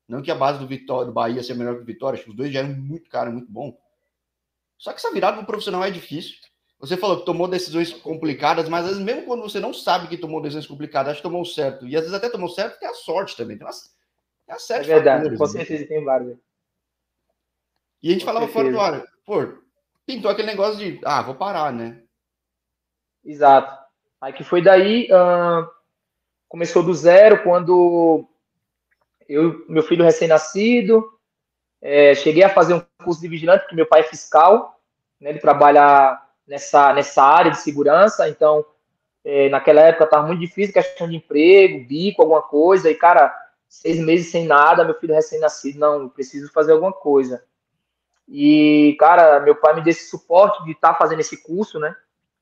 Não 0.08 0.22
que 0.22 0.30
a 0.30 0.36
base 0.36 0.60
do, 0.60 0.68
Vitória, 0.68 1.06
do 1.06 1.12
Bahia 1.12 1.42
seja 1.42 1.56
melhor 1.56 1.74
que 1.76 1.82
o 1.82 1.84
Vitória, 1.84 2.16
acho 2.16 2.24
que 2.24 2.30
os 2.30 2.36
dois 2.36 2.52
já 2.52 2.60
eram 2.60 2.70
muito 2.70 3.10
cara, 3.10 3.28
muito 3.28 3.50
bom. 3.50 3.76
Só 4.78 4.92
que 4.92 4.98
essa 4.98 5.12
virada 5.12 5.36
pro 5.38 5.46
profissional 5.46 5.82
é 5.82 5.90
difícil. 5.90 6.36
Você 6.78 6.96
falou 6.96 7.18
que 7.18 7.26
tomou 7.26 7.48
decisões 7.48 7.92
complicadas, 7.92 8.68
mas 8.68 8.84
às 8.84 8.90
vezes, 8.90 9.04
mesmo 9.04 9.22
quando 9.24 9.42
você 9.42 9.58
não 9.58 9.74
sabe 9.74 10.06
que 10.08 10.16
tomou 10.16 10.40
decisões 10.40 10.66
complicadas, 10.66 11.12
acho 11.12 11.22
que 11.22 11.28
tomou 11.28 11.44
certo. 11.44 11.86
E 11.86 11.96
às 11.96 12.02
vezes 12.02 12.14
até 12.14 12.28
tomou 12.28 12.48
certo, 12.48 12.78
tem 12.78 12.88
a 12.88 12.94
sorte 12.94 13.36
também. 13.36 13.58
Tem 13.58 13.66
uma, 13.66 13.72
tem 13.72 14.54
uma 14.54 14.76
é 14.76 14.82
verdade, 14.82 15.36
com 15.36 15.44
né? 15.44 15.50
certeza 15.50 15.86
tem 15.86 16.04
vários. 16.04 16.36
E 18.06 18.10
a 18.10 18.12
gente 18.12 18.20
com 18.20 18.26
falava 18.26 18.46
certeza. 18.46 18.76
fora 18.76 18.92
do 18.92 18.98
ar, 18.98 19.04
pô, 19.24 19.58
pintou 20.06 20.30
aquele 20.30 20.46
negócio 20.46 20.78
de, 20.78 21.00
ah, 21.04 21.22
vou 21.22 21.34
parar, 21.34 21.72
né? 21.72 22.02
Exato. 23.24 23.76
Aí 24.20 24.32
que 24.32 24.44
foi 24.44 24.62
daí, 24.62 25.08
uh, 25.10 25.68
começou 26.48 26.84
do 26.84 26.94
zero, 26.94 27.42
quando 27.42 28.24
eu, 29.28 29.66
meu 29.68 29.82
filho 29.82 30.04
recém-nascido, 30.04 31.04
é, 31.82 32.14
cheguei 32.14 32.44
a 32.44 32.48
fazer 32.48 32.74
um 32.74 32.82
curso 33.04 33.20
de 33.20 33.26
vigilante, 33.26 33.62
porque 33.62 33.74
meu 33.74 33.86
pai 33.86 34.02
é 34.02 34.04
fiscal, 34.04 34.80
né, 35.20 35.30
ele 35.30 35.40
trabalha 35.40 36.16
nessa, 36.46 36.92
nessa 36.92 37.24
área 37.24 37.50
de 37.50 37.58
segurança, 37.58 38.28
então 38.28 38.64
é, 39.24 39.48
naquela 39.48 39.80
época 39.80 40.04
estava 40.04 40.28
muito 40.28 40.38
difícil, 40.38 40.72
questão 40.72 41.08
de 41.08 41.16
emprego, 41.16 41.84
bico, 41.84 42.22
alguma 42.22 42.42
coisa, 42.42 42.88
e 42.88 42.94
cara, 42.94 43.34
seis 43.68 43.98
meses 43.98 44.30
sem 44.30 44.46
nada, 44.46 44.84
meu 44.84 44.94
filho 44.94 45.12
recém-nascido, 45.12 45.80
não, 45.80 46.08
preciso 46.08 46.52
fazer 46.52 46.70
alguma 46.70 46.92
coisa. 46.92 47.44
E, 48.28 48.96
cara, 48.98 49.40
meu 49.40 49.54
pai 49.54 49.74
me 49.74 49.82
deu 49.82 49.90
esse 49.90 50.10
suporte 50.10 50.64
de 50.64 50.72
estar 50.72 50.92
tá 50.92 50.98
fazendo 50.98 51.20
esse 51.20 51.42
curso, 51.42 51.78
né? 51.78 51.94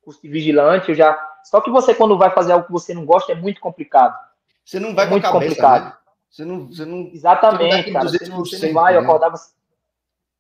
Curso 0.03 0.21
de 0.23 0.29
vigilante, 0.29 0.91
eu 0.91 0.95
já. 0.95 1.17
Só 1.45 1.61
que 1.61 1.71
você, 1.71 1.95
quando 1.95 2.17
vai 2.17 2.31
fazer 2.31 2.53
algo 2.53 2.67
que 2.67 2.73
você 2.73 2.95
não 2.95 3.05
gosta, 3.05 3.33
é 3.33 3.35
muito 3.35 3.61
complicado. 3.61 4.19
Você 4.65 4.81
não 4.81 4.95
vai 4.95 5.07
é 5.07 5.11
muito 5.11 5.25
cabeça, 5.25 5.41
complicado. 5.41 5.85
Né? 5.85 5.93
Você 6.31 6.45
não, 6.45 6.67
você 6.67 6.85
não. 6.85 7.11
Exatamente, 7.13 7.75
você 7.75 7.91
não 7.91 7.93
cara. 7.93 8.09
Você 8.09 8.29
não, 8.29 8.39
você 8.39 8.67
não 8.67 8.75
vai, 8.75 8.93
né? 8.95 8.99
eu 8.99 9.03
acordava, 9.03 9.37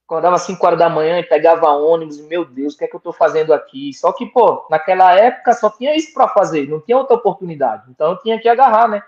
acordava 0.07 0.39
5 0.39 0.67
horas 0.67 0.79
da 0.79 0.89
manhã 0.89 1.19
e 1.19 1.25
pegava 1.25 1.69
ônibus, 1.69 2.21
meu 2.21 2.45
Deus, 2.45 2.75
o 2.75 2.79
que 2.79 2.85
é 2.85 2.89
que 2.89 2.97
eu 2.97 3.01
tô 3.01 3.13
fazendo 3.13 3.53
aqui? 3.53 3.93
Só 3.93 4.13
que, 4.13 4.25
pô, 4.27 4.67
naquela 4.71 5.13
época 5.15 5.53
só 5.53 5.69
tinha 5.69 5.95
isso 5.95 6.13
para 6.15 6.29
fazer, 6.29 6.69
não 6.69 6.81
tinha 6.81 6.97
outra 6.97 7.17
oportunidade. 7.17 7.85
Então 7.91 8.13
eu 8.13 8.19
tinha 8.19 8.41
que 8.41 8.49
agarrar, 8.49 8.89
né? 8.89 9.03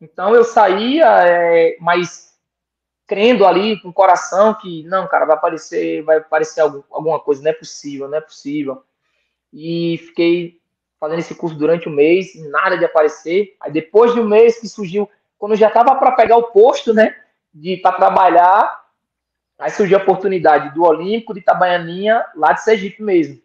Então 0.00 0.34
eu 0.34 0.44
saía, 0.44 1.06
é, 1.26 1.76
mas 1.80 2.27
crendo 3.08 3.46
ali 3.46 3.80
com 3.80 3.88
o 3.88 3.92
coração 3.92 4.52
que, 4.52 4.84
não, 4.84 5.08
cara, 5.08 5.24
vai 5.24 5.34
aparecer, 5.34 6.02
vai 6.02 6.18
aparecer 6.18 6.60
algum, 6.60 6.82
alguma 6.90 7.18
coisa, 7.18 7.42
não 7.42 7.50
é 7.50 7.54
possível, 7.54 8.06
não 8.06 8.18
é 8.18 8.20
possível. 8.20 8.84
E 9.50 9.96
fiquei 10.06 10.60
fazendo 11.00 11.20
esse 11.20 11.34
curso 11.34 11.56
durante 11.56 11.88
um 11.88 11.92
mês, 11.92 12.34
nada 12.50 12.76
de 12.76 12.84
aparecer. 12.84 13.56
Aí 13.60 13.72
depois 13.72 14.12
de 14.12 14.20
um 14.20 14.28
mês 14.28 14.60
que 14.60 14.68
surgiu, 14.68 15.08
quando 15.38 15.56
já 15.56 15.68
estava 15.68 15.94
para 15.94 16.12
pegar 16.12 16.36
o 16.36 16.52
posto, 16.52 16.92
né, 16.92 17.16
de 17.52 17.78
para 17.78 17.96
trabalhar, 17.96 18.84
aí 19.58 19.70
surgiu 19.70 19.98
a 19.98 20.02
oportunidade 20.02 20.74
do 20.74 20.84
Olímpico 20.84 21.32
de 21.32 21.40
Itabaianinha, 21.40 22.26
lá 22.36 22.52
de 22.52 22.62
Sergipe 22.62 23.02
mesmo. 23.02 23.40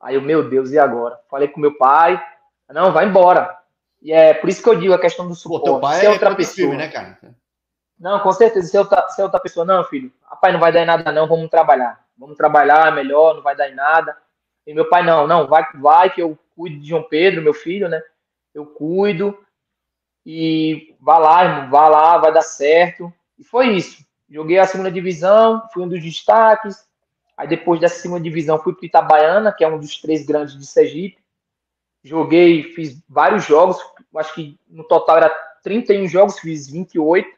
Aí 0.00 0.14
eu, 0.14 0.22
meu 0.22 0.48
Deus, 0.48 0.70
e 0.70 0.78
agora? 0.78 1.18
Falei 1.28 1.48
com 1.48 1.60
meu 1.60 1.76
pai, 1.76 2.22
não, 2.68 2.92
vai 2.92 3.06
embora. 3.06 3.58
E 4.00 4.12
é 4.12 4.34
por 4.34 4.48
isso 4.48 4.62
que 4.62 4.68
eu 4.68 4.78
digo 4.78 4.94
a 4.94 5.00
questão 5.00 5.26
do 5.26 5.34
suporte. 5.34 5.64
Pô, 5.64 5.72
teu 5.72 5.80
pai 5.80 6.06
é 6.06 6.10
outra 6.10 6.32
pessoa, 6.36 6.54
filme, 6.54 6.76
né, 6.76 6.86
cara? 6.86 7.18
Não, 7.98 8.20
com 8.20 8.30
certeza. 8.32 8.68
Se 8.68 8.76
é 8.76 8.80
outra, 8.80 9.08
se 9.08 9.22
outra 9.22 9.40
pessoa, 9.40 9.66
não, 9.66 9.84
filho, 9.84 10.12
rapaz, 10.24 10.52
não 10.52 10.60
vai 10.60 10.72
dar 10.72 10.82
em 10.82 10.86
nada, 10.86 11.10
não, 11.12 11.26
vamos 11.26 11.50
trabalhar. 11.50 12.04
Vamos 12.16 12.36
trabalhar 12.36 12.94
melhor, 12.94 13.34
não 13.34 13.42
vai 13.42 13.56
dar 13.56 13.68
em 13.68 13.74
nada. 13.74 14.16
E 14.66 14.74
meu 14.74 14.88
pai, 14.88 15.04
não, 15.04 15.26
não, 15.26 15.46
vai, 15.46 15.64
vai 15.74 16.12
que 16.12 16.22
eu 16.22 16.38
cuido 16.54 16.80
de 16.80 16.88
João 16.88 17.02
Pedro, 17.02 17.42
meu 17.42 17.54
filho, 17.54 17.88
né? 17.88 18.00
Eu 18.54 18.66
cuido. 18.66 19.38
E 20.24 20.94
vá 21.00 21.18
lá, 21.18 21.44
irmão, 21.44 21.70
vá 21.70 21.88
lá, 21.88 22.18
vai 22.18 22.32
dar 22.32 22.42
certo. 22.42 23.12
E 23.38 23.44
foi 23.44 23.68
isso. 23.68 24.04
Joguei 24.28 24.58
a 24.58 24.66
segunda 24.66 24.90
divisão, 24.90 25.62
fui 25.72 25.82
um 25.82 25.88
dos 25.88 26.02
destaques. 26.02 26.86
Aí 27.36 27.48
depois 27.48 27.80
dessa 27.80 28.00
segunda 28.00 28.20
divisão 28.20 28.58
fui 28.58 28.74
para 28.74 28.86
Itabaiana, 28.86 29.52
que 29.52 29.64
é 29.64 29.68
um 29.68 29.78
dos 29.78 30.00
três 30.00 30.26
grandes 30.26 30.58
de 30.58 30.66
Sergipe. 30.66 31.18
Joguei, 32.02 32.64
fiz 32.74 33.00
vários 33.08 33.44
jogos, 33.44 33.78
acho 34.16 34.34
que 34.34 34.58
no 34.68 34.84
total 34.84 35.18
era 35.18 35.30
31 35.62 36.06
jogos, 36.08 36.38
fiz 36.38 36.68
28 36.68 37.37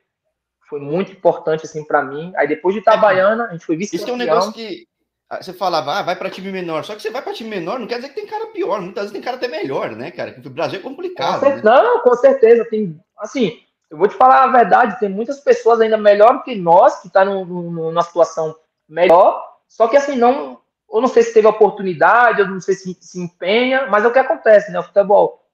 foi 0.71 0.81
muito 0.81 1.11
importante 1.11 1.67
assim 1.67 1.85
para 1.85 2.03
mim. 2.03 2.33
Aí 2.37 2.47
depois 2.47 2.75
de 2.75 2.81
Itabaiana, 2.81 3.47
a 3.47 3.53
gente 3.53 3.67
foi 3.67 3.77
vice 3.77 3.97
Isso 3.97 4.09
é 4.09 4.13
um 4.13 4.17
negócio 4.17 4.53
que 4.53 4.89
ah, 5.29 5.41
você 5.41 5.53
falava, 5.53 5.99
ah, 5.99 6.03
vai 6.03 6.17
para 6.17 6.31
time 6.31 6.51
menor. 6.51 6.85
Só 6.85 6.95
que 6.95 7.03
você 7.03 7.11
vai 7.11 7.23
para 7.23 7.33
time 7.33 7.51
menor, 7.51 7.79
não 7.79 7.87
quer 7.87 7.97
dizer 7.97 8.09
que 8.09 8.15
tem 8.17 8.27
cara 8.27 8.47
pior. 8.47 8.81
Muitas 8.81 9.05
vezes 9.05 9.13
tem 9.13 9.23
cara 9.23 9.37
até 9.37 9.47
melhor, 9.47 9.91
né, 9.93 10.11
cara? 10.11 10.35
o 10.45 10.51
Brasil 10.51 10.81
é 10.81 10.83
complicado. 10.83 11.41
Com 11.41 11.49
né? 11.49 11.63
Não, 11.63 12.01
com 12.01 12.15
certeza. 12.15 12.65
Tem, 12.65 12.99
assim, 13.19 13.61
eu 13.89 13.97
vou 13.97 14.09
te 14.09 14.17
falar 14.17 14.45
a 14.45 14.49
verdade, 14.49 14.99
tem 14.99 15.09
muitas 15.09 15.39
pessoas 15.39 15.81
ainda 15.81 15.97
melhor 15.97 16.43
que 16.43 16.57
nós, 16.57 17.01
que 17.01 17.09
tá 17.09 17.25
no, 17.25 17.45
no, 17.45 17.71
numa 17.71 18.03
situação 18.03 18.57
melhor. 18.89 19.41
Só 19.69 19.87
que 19.87 19.97
assim, 19.97 20.17
não. 20.17 20.59
Eu 20.93 21.01
não 21.01 21.07
sei 21.07 21.23
se 21.23 21.33
teve 21.33 21.47
oportunidade, 21.47 22.41
eu 22.41 22.49
não 22.49 22.61
sei 22.61 22.75
se 22.75 22.99
se 23.01 23.21
empenha, 23.21 23.87
mas 23.87 24.05
é 24.05 24.09
o 24.09 24.13
que 24.13 24.19
acontece, 24.19 24.73
né? 24.73 24.81
O 24.81 24.83
futebol. 24.83 25.45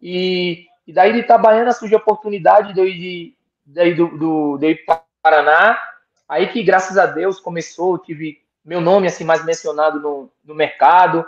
E, 0.00 0.66
e 0.86 0.92
daí 0.92 1.12
de 1.12 1.18
Itabaiana 1.18 1.72
surgiu 1.72 1.98
a 1.98 2.00
oportunidade 2.00 2.72
de 2.72 2.78
eu 2.78 2.86
ir 2.86 2.94
de, 2.94 3.35
daí 3.66 3.94
do, 3.94 4.08
do, 4.16 4.58
do 4.58 4.66
Paraná, 5.20 5.78
aí 6.28 6.48
que 6.48 6.62
graças 6.62 6.96
a 6.96 7.06
Deus 7.06 7.40
começou, 7.40 7.98
tive 7.98 8.40
meu 8.64 8.80
nome 8.80 9.06
assim 9.06 9.24
mais 9.24 9.44
mencionado 9.44 10.00
no, 10.00 10.30
no 10.44 10.54
mercado, 10.54 11.26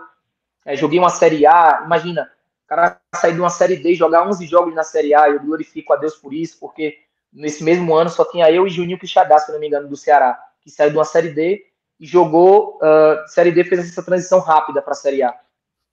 é, 0.65 0.77
joguei 0.77 0.99
uma 0.99 1.11
Série 1.11 1.47
A, 1.47 1.83
imagina, 1.85 2.31
o 2.65 2.69
cara 2.69 3.01
sair 3.15 3.35
de 3.35 3.41
uma 3.41 3.51
Série 3.51 3.77
D 3.77 3.93
e 3.93 3.97
jogar 3.97 4.27
11 4.29 4.47
jogos 4.47 4.75
na 4.75 4.85
Série 4.85 5.15
A, 5.15 5.29
eu 5.29 5.41
glorifico 5.41 5.93
a 5.93 5.97
Deus 5.97 6.15
por 6.15 6.33
isso, 6.33 6.59
porque 6.61 6.99
nesse 7.33 7.65
mesmo 7.65 7.95
ano 7.95 8.11
só 8.11 8.25
tinha 8.25 8.51
eu 8.51 8.67
e 8.67 8.71
Juninho 8.71 8.99
Quixadá, 8.99 9.39
se 9.39 9.51
não 9.51 9.59
me 9.59 9.67
engano, 9.67 9.89
do 9.89 9.97
Ceará, 9.97 10.39
que 10.61 10.71
saiu 10.71 10.91
de 10.91 10.97
uma 10.97 11.05
Série 11.05 11.31
D 11.31 11.65
e 11.99 12.07
jogou, 12.07 12.79
uh, 12.79 13.27
Série 13.29 13.51
D 13.51 13.65
fez 13.65 13.89
essa 13.89 14.03
transição 14.03 14.41
rápida 14.41 14.83
para 14.83 14.93
a 14.93 14.97
Série 14.97 15.23
A. 15.23 15.35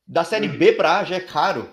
Da 0.08 0.24
Série 0.24 0.48
B 0.48 0.74
para 0.74 1.00
A 1.00 1.04
já 1.04 1.16
é 1.16 1.22
caro. 1.22 1.70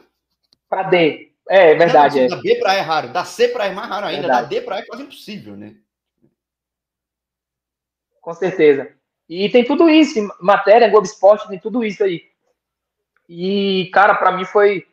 Para 0.68 0.84
D, 0.84 1.31
é, 1.52 1.70
é 1.72 1.74
verdade. 1.74 2.18
Não, 2.18 2.24
é. 2.24 2.28
Da 2.28 2.36
B 2.36 2.54
para 2.56 2.72
A 2.72 2.74
é 2.74 2.80
raro. 2.80 3.08
Da 3.08 3.24
C 3.24 3.48
para 3.48 3.64
A 3.64 3.66
é 3.66 3.72
mais 3.72 3.88
raro 3.88 4.06
ainda. 4.06 4.22
Verdade. 4.22 4.42
Da 4.42 4.48
D 4.48 4.60
para 4.60 4.76
A 4.76 4.78
é 4.78 4.82
quase 4.82 5.02
impossível, 5.02 5.56
né? 5.56 5.74
Com 8.20 8.32
certeza. 8.32 8.90
E 9.28 9.48
tem 9.48 9.64
tudo 9.64 9.88
isso, 9.88 10.18
matéria, 10.40 10.88
Globo 10.88 11.06
Esporte, 11.06 11.48
tem 11.48 11.58
tudo 11.58 11.84
isso 11.84 12.04
aí. 12.04 12.22
E, 13.28 13.90
cara, 13.92 14.14
para 14.14 14.32
mim 14.32 14.44
foi 14.44 14.86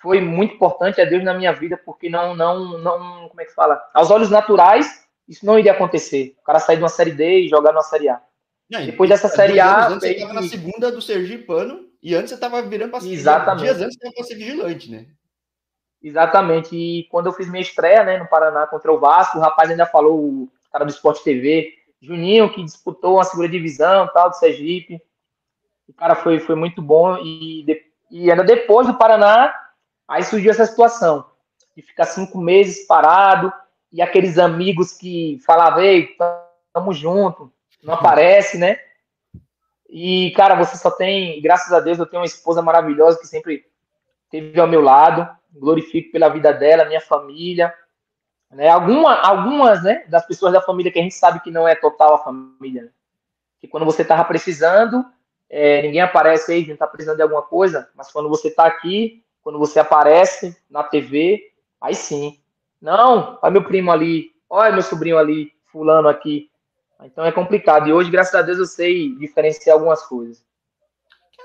foi 0.00 0.20
muito 0.20 0.54
importante 0.54 1.00
a 1.00 1.04
Deus 1.04 1.22
na 1.22 1.32
minha 1.32 1.52
vida, 1.52 1.76
porque 1.76 2.10
não, 2.10 2.34
não, 2.34 2.76
não, 2.78 3.28
como 3.28 3.40
é 3.40 3.44
que 3.44 3.54
fala? 3.54 3.80
Aos 3.94 4.10
olhos 4.10 4.30
naturais, 4.30 5.06
isso 5.28 5.46
não 5.46 5.56
iria 5.56 5.70
acontecer. 5.70 6.34
O 6.40 6.42
cara 6.42 6.58
sair 6.58 6.76
de 6.76 6.82
uma 6.82 6.88
série 6.88 7.12
D 7.12 7.42
e 7.42 7.48
jogar 7.48 7.70
numa 7.70 7.82
série 7.82 8.08
A. 8.08 8.20
Não, 8.68 8.84
Depois 8.84 9.08
dessa 9.08 9.28
série 9.28 9.60
A. 9.60 9.86
Antes 9.86 10.00
você 10.00 10.12
estava 10.14 10.32
na 10.32 10.42
segunda 10.42 10.90
do 10.90 11.00
Sergipano 11.00 11.86
e 12.02 12.16
antes 12.16 12.30
você 12.30 12.34
estava 12.34 12.60
virando 12.62 12.90
para 12.90 13.06
Exatamente. 13.06 13.62
Dias 13.62 13.80
antes 13.80 13.96
você 13.96 14.08
estava 14.08 14.14
para 14.14 14.24
ser 14.24 14.34
vigilante, 14.34 14.90
né? 14.90 15.06
Exatamente. 16.02 16.74
E 16.74 17.04
quando 17.04 17.26
eu 17.26 17.32
fiz 17.32 17.48
minha 17.48 17.62
estreia 17.62 18.02
né, 18.02 18.18
no 18.18 18.26
Paraná 18.26 18.66
contra 18.66 18.92
o 18.92 18.98
Vasco, 18.98 19.38
o 19.38 19.40
rapaz 19.40 19.70
ainda 19.70 19.86
falou, 19.86 20.18
o 20.18 20.48
cara 20.72 20.84
do 20.84 20.90
Esporte 20.90 21.22
TV, 21.22 21.74
Juninho, 22.00 22.52
que 22.52 22.64
disputou 22.64 23.14
uma 23.14 23.24
segunda 23.24 23.48
divisão 23.48 24.10
tal, 24.12 24.30
do 24.30 24.36
Sergipe. 24.36 25.00
O 25.88 25.92
cara 25.92 26.16
foi, 26.16 26.40
foi 26.40 26.56
muito 26.56 26.82
bom. 26.82 27.16
E, 27.18 27.64
e 28.10 28.30
ainda 28.30 28.42
depois 28.42 28.86
do 28.86 28.98
Paraná, 28.98 29.54
aí 30.08 30.24
surgiu 30.24 30.50
essa 30.50 30.66
situação 30.66 31.24
de 31.76 31.82
ficar 31.82 32.06
cinco 32.06 32.38
meses 32.38 32.86
parado 32.86 33.52
e 33.92 34.02
aqueles 34.02 34.38
amigos 34.38 34.92
que 34.92 35.38
falavam, 35.46 35.80
ei, 35.80 36.16
tamo 36.72 36.92
junto, 36.92 37.52
não 37.82 37.94
aparece, 37.94 38.58
né? 38.58 38.78
E, 39.88 40.32
cara, 40.32 40.54
você 40.54 40.76
só 40.76 40.90
tem, 40.90 41.40
graças 41.42 41.70
a 41.72 41.78
Deus, 41.78 41.98
eu 41.98 42.06
tenho 42.06 42.22
uma 42.22 42.26
esposa 42.26 42.62
maravilhosa 42.62 43.18
que 43.20 43.26
sempre 43.26 43.66
esteve 44.24 44.58
ao 44.58 44.66
meu 44.66 44.80
lado 44.80 45.28
glorifico 45.52 46.12
pela 46.12 46.28
vida 46.28 46.52
dela, 46.52 46.84
minha 46.84 47.00
família, 47.00 47.74
né? 48.50 48.68
Alguma, 48.68 49.14
algumas, 49.20 49.82
né, 49.82 50.04
das 50.08 50.26
pessoas 50.26 50.52
da 50.52 50.60
família 50.60 50.92
que 50.92 50.98
a 50.98 51.02
gente 51.02 51.14
sabe 51.14 51.40
que 51.40 51.50
não 51.50 51.66
é 51.66 51.74
total 51.74 52.14
a 52.14 52.18
família, 52.18 52.82
né? 52.82 52.90
que 53.60 53.68
quando 53.68 53.86
você 53.86 54.04
tava 54.04 54.24
precisando, 54.24 55.04
é, 55.48 55.82
ninguém 55.82 56.00
aparece 56.00 56.52
aí, 56.52 56.62
a 56.62 56.64
gente 56.64 56.78
tá 56.78 56.86
precisando 56.86 57.16
de 57.16 57.22
alguma 57.22 57.42
coisa, 57.42 57.88
mas 57.94 58.10
quando 58.10 58.28
você 58.28 58.50
tá 58.50 58.66
aqui, 58.66 59.24
quando 59.42 59.58
você 59.58 59.78
aparece 59.78 60.56
na 60.68 60.82
TV, 60.82 61.52
aí 61.80 61.94
sim. 61.94 62.40
Não, 62.80 63.38
olha 63.40 63.52
meu 63.52 63.62
primo 63.62 63.92
ali, 63.92 64.32
olha 64.50 64.72
meu 64.72 64.82
sobrinho 64.82 65.16
ali, 65.16 65.52
fulano 65.66 66.08
aqui. 66.08 66.50
Então 67.04 67.24
é 67.24 67.30
complicado. 67.30 67.88
E 67.88 67.92
hoje, 67.92 68.10
graças 68.10 68.34
a 68.34 68.42
Deus, 68.42 68.58
eu 68.58 68.66
sei 68.66 69.14
diferenciar 69.16 69.74
algumas 69.74 70.04
coisas 70.04 70.44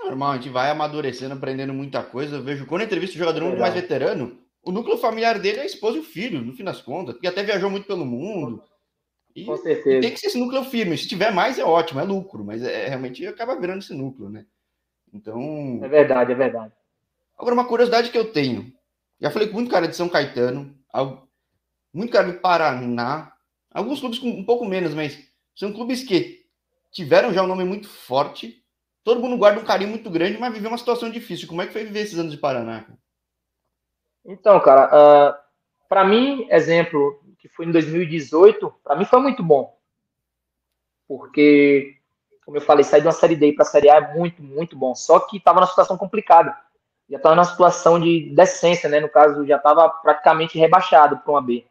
normal, 0.05 0.31
a 0.31 0.35
gente 0.35 0.49
vai 0.49 0.69
amadurecendo, 0.69 1.33
aprendendo 1.33 1.73
muita 1.73 2.03
coisa. 2.03 2.37
Eu 2.37 2.43
vejo 2.43 2.65
quando 2.65 2.81
eu 2.81 2.85
entrevisto 2.85 3.15
o 3.15 3.19
jogador 3.19 3.43
muito 3.43 3.59
mais 3.59 3.73
veterano, 3.73 4.37
o 4.63 4.71
núcleo 4.71 4.97
familiar 4.97 5.39
dele 5.39 5.59
é 5.59 5.63
a 5.63 5.65
esposa 5.65 5.97
e 5.97 6.01
o 6.01 6.03
filho, 6.03 6.41
no 6.41 6.53
fim 6.53 6.63
das 6.63 6.81
contas, 6.81 7.13
porque 7.13 7.27
até 7.27 7.43
viajou 7.43 7.69
muito 7.69 7.87
pelo 7.87 8.05
mundo. 8.05 8.61
E, 9.35 9.45
Com 9.45 9.55
certeza. 9.57 10.01
Tem 10.01 10.11
que 10.11 10.19
ser 10.19 10.27
esse 10.27 10.39
núcleo 10.39 10.63
firme. 10.63 10.97
Se 10.97 11.07
tiver 11.07 11.31
mais, 11.31 11.59
é 11.59 11.63
ótimo, 11.63 11.99
é 11.99 12.03
lucro, 12.03 12.43
mas 12.43 12.63
é, 12.63 12.85
é 12.85 12.87
realmente 12.87 13.25
acaba 13.27 13.59
virando 13.59 13.79
esse 13.79 13.93
núcleo, 13.93 14.29
né? 14.29 14.45
Então. 15.13 15.79
É 15.83 15.87
verdade, 15.87 16.31
é 16.31 16.35
verdade. 16.35 16.73
Agora, 17.37 17.53
uma 17.53 17.67
curiosidade 17.67 18.09
que 18.09 18.17
eu 18.17 18.31
tenho. 18.31 18.73
Já 19.19 19.31
falei 19.31 19.47
com 19.47 19.55
muito 19.55 19.71
cara 19.71 19.87
de 19.87 19.95
São 19.95 20.09
Caetano, 20.09 20.75
muito 21.93 22.11
cara 22.11 22.31
do 22.31 22.39
Paraná, 22.39 23.31
alguns 23.71 23.99
clubes 23.99 24.19
com 24.19 24.27
um 24.27 24.43
pouco 24.43 24.65
menos, 24.65 24.93
mas 24.93 25.17
são 25.55 25.71
clubes 25.71 26.03
que 26.03 26.45
tiveram 26.91 27.33
já 27.33 27.43
um 27.43 27.47
nome 27.47 27.63
muito 27.63 27.87
forte. 27.87 28.63
Todo 29.07 29.21
mundo 29.21 29.37
guarda 29.37 29.61
um 29.61 29.63
carinho 29.63 29.91
muito 29.91 30.09
grande, 30.09 30.37
mas 30.37 30.53
viveu 30.53 30.69
uma 30.69 30.77
situação 30.77 31.09
difícil. 31.09 31.47
Como 31.47 31.61
é 31.61 31.65
que 31.65 31.71
foi 31.71 31.85
viver 31.85 32.01
esses 32.01 32.19
anos 32.19 32.33
de 32.33 32.37
Paraná? 32.37 32.83
Então, 34.25 34.59
cara, 34.59 34.87
uh, 34.87 35.29
ah, 35.29 35.41
para 35.87 36.03
mim, 36.03 36.45
exemplo, 36.51 37.17
que 37.39 37.47
foi 37.47 37.65
em 37.67 37.71
2018, 37.71 38.69
para 38.83 38.97
mim 38.97 39.05
foi 39.05 39.21
muito 39.21 39.41
bom. 39.41 39.73
Porque, 41.07 41.95
como 42.43 42.57
eu 42.57 42.61
falei, 42.61 42.83
sair 42.83 42.99
de 42.99 43.07
uma 43.07 43.13
Série 43.13 43.37
D 43.37 43.53
para 43.53 43.63
a 43.63 43.65
Série 43.65 43.89
A 43.89 43.95
é 43.95 44.13
muito, 44.13 44.43
muito 44.43 44.75
bom. 44.75 44.93
Só 44.93 45.21
que 45.21 45.37
estava 45.37 45.61
numa 45.61 45.69
situação 45.69 45.97
complicada. 45.97 46.53
Já 47.09 47.15
estava 47.15 47.33
numa 47.33 47.45
situação 47.45 47.97
de 47.97 48.29
decência, 48.35 48.89
né? 48.89 48.99
No 48.99 49.07
caso, 49.07 49.47
já 49.47 49.55
estava 49.55 49.87
praticamente 49.89 50.59
rebaixado 50.59 51.19
para 51.19 51.31
uma 51.31 51.41
B. 51.41 51.65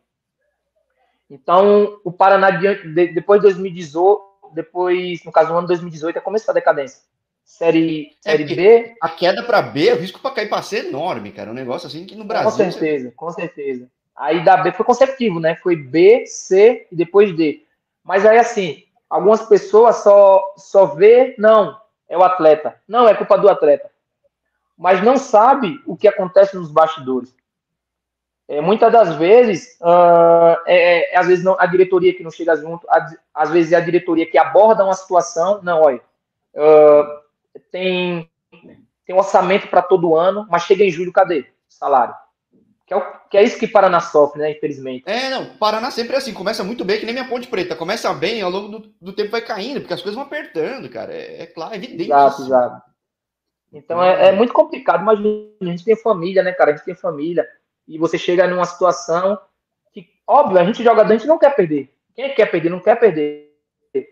Então, 1.28 2.00
o 2.02 2.11
Paraná, 2.11 2.50
depois 2.50 3.43
de 3.43 3.49
2018, 3.49 4.23
depois, 4.55 5.23
no 5.23 5.31
caso, 5.31 5.52
no 5.52 5.59
ano 5.59 5.69
2018, 5.69 6.16
é 6.16 6.21
começou 6.23 6.52
a 6.52 6.55
decadência. 6.55 7.05
Série, 7.47 8.11
é, 8.25 8.33
série 8.33 8.45
B. 8.57 8.97
A 9.00 9.09
queda 9.09 9.41
para 9.45 9.62
B, 9.62 9.93
o 9.93 9.97
risco 9.97 10.19
para 10.19 10.33
cair 10.33 10.49
para 10.49 10.62
C 10.62 10.79
é 10.79 10.88
enorme, 10.88 11.31
cara. 11.31 11.49
Um 11.49 11.55
negócio 11.55 11.87
assim 11.87 12.05
que 12.05 12.17
no 12.17 12.25
Brasil. 12.25 12.50
Com 12.50 12.57
certeza, 12.57 13.09
você... 13.09 13.15
com 13.15 13.31
certeza. 13.31 13.88
Aí 14.17 14.45
da 14.45 14.57
B 14.57 14.73
foi 14.73 14.85
consecutivo, 14.85 15.38
né? 15.38 15.55
Foi 15.55 15.76
B, 15.76 16.26
C 16.26 16.88
e 16.91 16.97
depois 16.97 17.35
D. 17.37 17.62
Mas 18.03 18.26
aí, 18.26 18.37
assim, 18.38 18.83
algumas 19.09 19.43
pessoas 19.47 19.97
só, 19.97 20.55
só 20.57 20.87
vê, 20.87 21.37
não, 21.38 21.81
é 22.09 22.19
o 22.19 22.25
atleta. 22.25 22.75
Não, 22.87 23.09
é 23.09 23.15
culpa 23.15 23.38
do 23.38 23.49
atleta. 23.49 23.91
Mas 24.76 25.03
não 25.03 25.17
sabe 25.17 25.81
o 25.87 25.97
que 25.97 26.09
acontece 26.09 26.57
nos 26.57 26.71
bastidores. 26.71 27.33
É, 28.49 28.61
muitas 28.61 28.93
das 28.93 29.15
vezes, 29.15 29.79
uh, 29.81 30.57
é, 30.67 31.15
é, 31.15 31.17
às 31.17 31.29
vezes 31.29 31.45
não, 31.45 31.57
a 31.59 31.67
diretoria 31.67 32.15
que 32.15 32.25
não 32.25 32.31
chega 32.31 32.57
junto, 32.57 32.87
às 33.33 33.50
vezes 33.50 33.73
é 33.73 33.76
a 33.76 33.81
diretoria 33.81 34.26
que 34.26 34.37
aborda 34.37 34.85
uma 34.85 34.95
situação, 34.95 35.61
não, 35.62 35.83
olha, 35.83 36.00
uh, 36.55 37.25
tem, 37.71 38.31
tem 39.05 39.15
um 39.15 39.19
orçamento 39.19 39.69
para 39.69 39.83
todo 39.83 40.17
ano, 40.17 40.47
mas 40.51 40.63
chega 40.63 40.85
em 40.85 40.91
julho, 40.91 41.13
cadê? 41.13 41.47
Salário. 41.69 42.15
Que 42.87 42.95
é, 42.95 42.97
o, 42.97 43.03
que 43.29 43.37
é 43.37 43.43
isso 43.43 43.59
que 43.59 43.67
Paraná 43.67 44.01
sofre, 44.01 44.41
né? 44.41 44.53
Infelizmente. 44.53 45.03
É, 45.07 45.29
não, 45.29 45.57
Paraná 45.57 45.91
sempre 45.91 46.15
é 46.15 46.19
assim, 46.19 46.33
começa 46.33 46.63
muito 46.63 46.85
bem, 46.85 47.01
que 47.01 47.05
nem 47.05 47.15
minha 47.15 47.29
Ponte 47.29 47.49
Preta. 47.49 47.75
Começa 47.75 48.13
bem, 48.15 48.41
ao 48.43 48.51
longo 48.51 48.79
do, 48.79 48.95
do 49.01 49.13
tempo 49.13 49.33
vai 49.33 49.41
caindo, 49.41 49.81
porque 49.81 49.95
as 49.95 50.01
coisas 50.01 50.15
vão 50.15 50.25
apertando, 50.25 50.89
cara. 50.89 51.13
É, 51.13 51.43
é 51.43 51.47
claro, 51.47 51.75
é 51.75 51.77
evidente. 51.77 52.05
Exato, 52.05 52.43
exato. 52.43 52.83
Então 53.73 54.03
é, 54.03 54.29
é, 54.29 54.33
muito 54.33 54.53
complicado, 54.53 55.05
mas 55.05 55.19
a 55.19 55.65
gente 55.65 55.85
tem 55.85 55.97
família, 55.97 56.43
né, 56.45 56.53
cara? 56.53 56.71
A 56.71 56.77
gente 56.77 56.85
tem 56.85 56.95
família. 56.95 57.47
E 57.89 57.99
você 57.99 58.17
chega 58.17 58.47
numa 58.47 58.65
situação 58.65 59.39
que, 59.93 60.09
óbvio, 60.27 60.59
a 60.59 60.65
gente 60.65 60.85
jogador, 60.85 61.13
a 61.13 61.17
gente 61.17 61.27
não 61.27 61.39
quer 61.39 61.55
perder. 61.57 61.93
Quem 62.15 62.35
quer 62.35 62.47
perder, 62.47 62.71
não 62.71 62.81
quer 62.81 62.99
perder. 62.99 63.53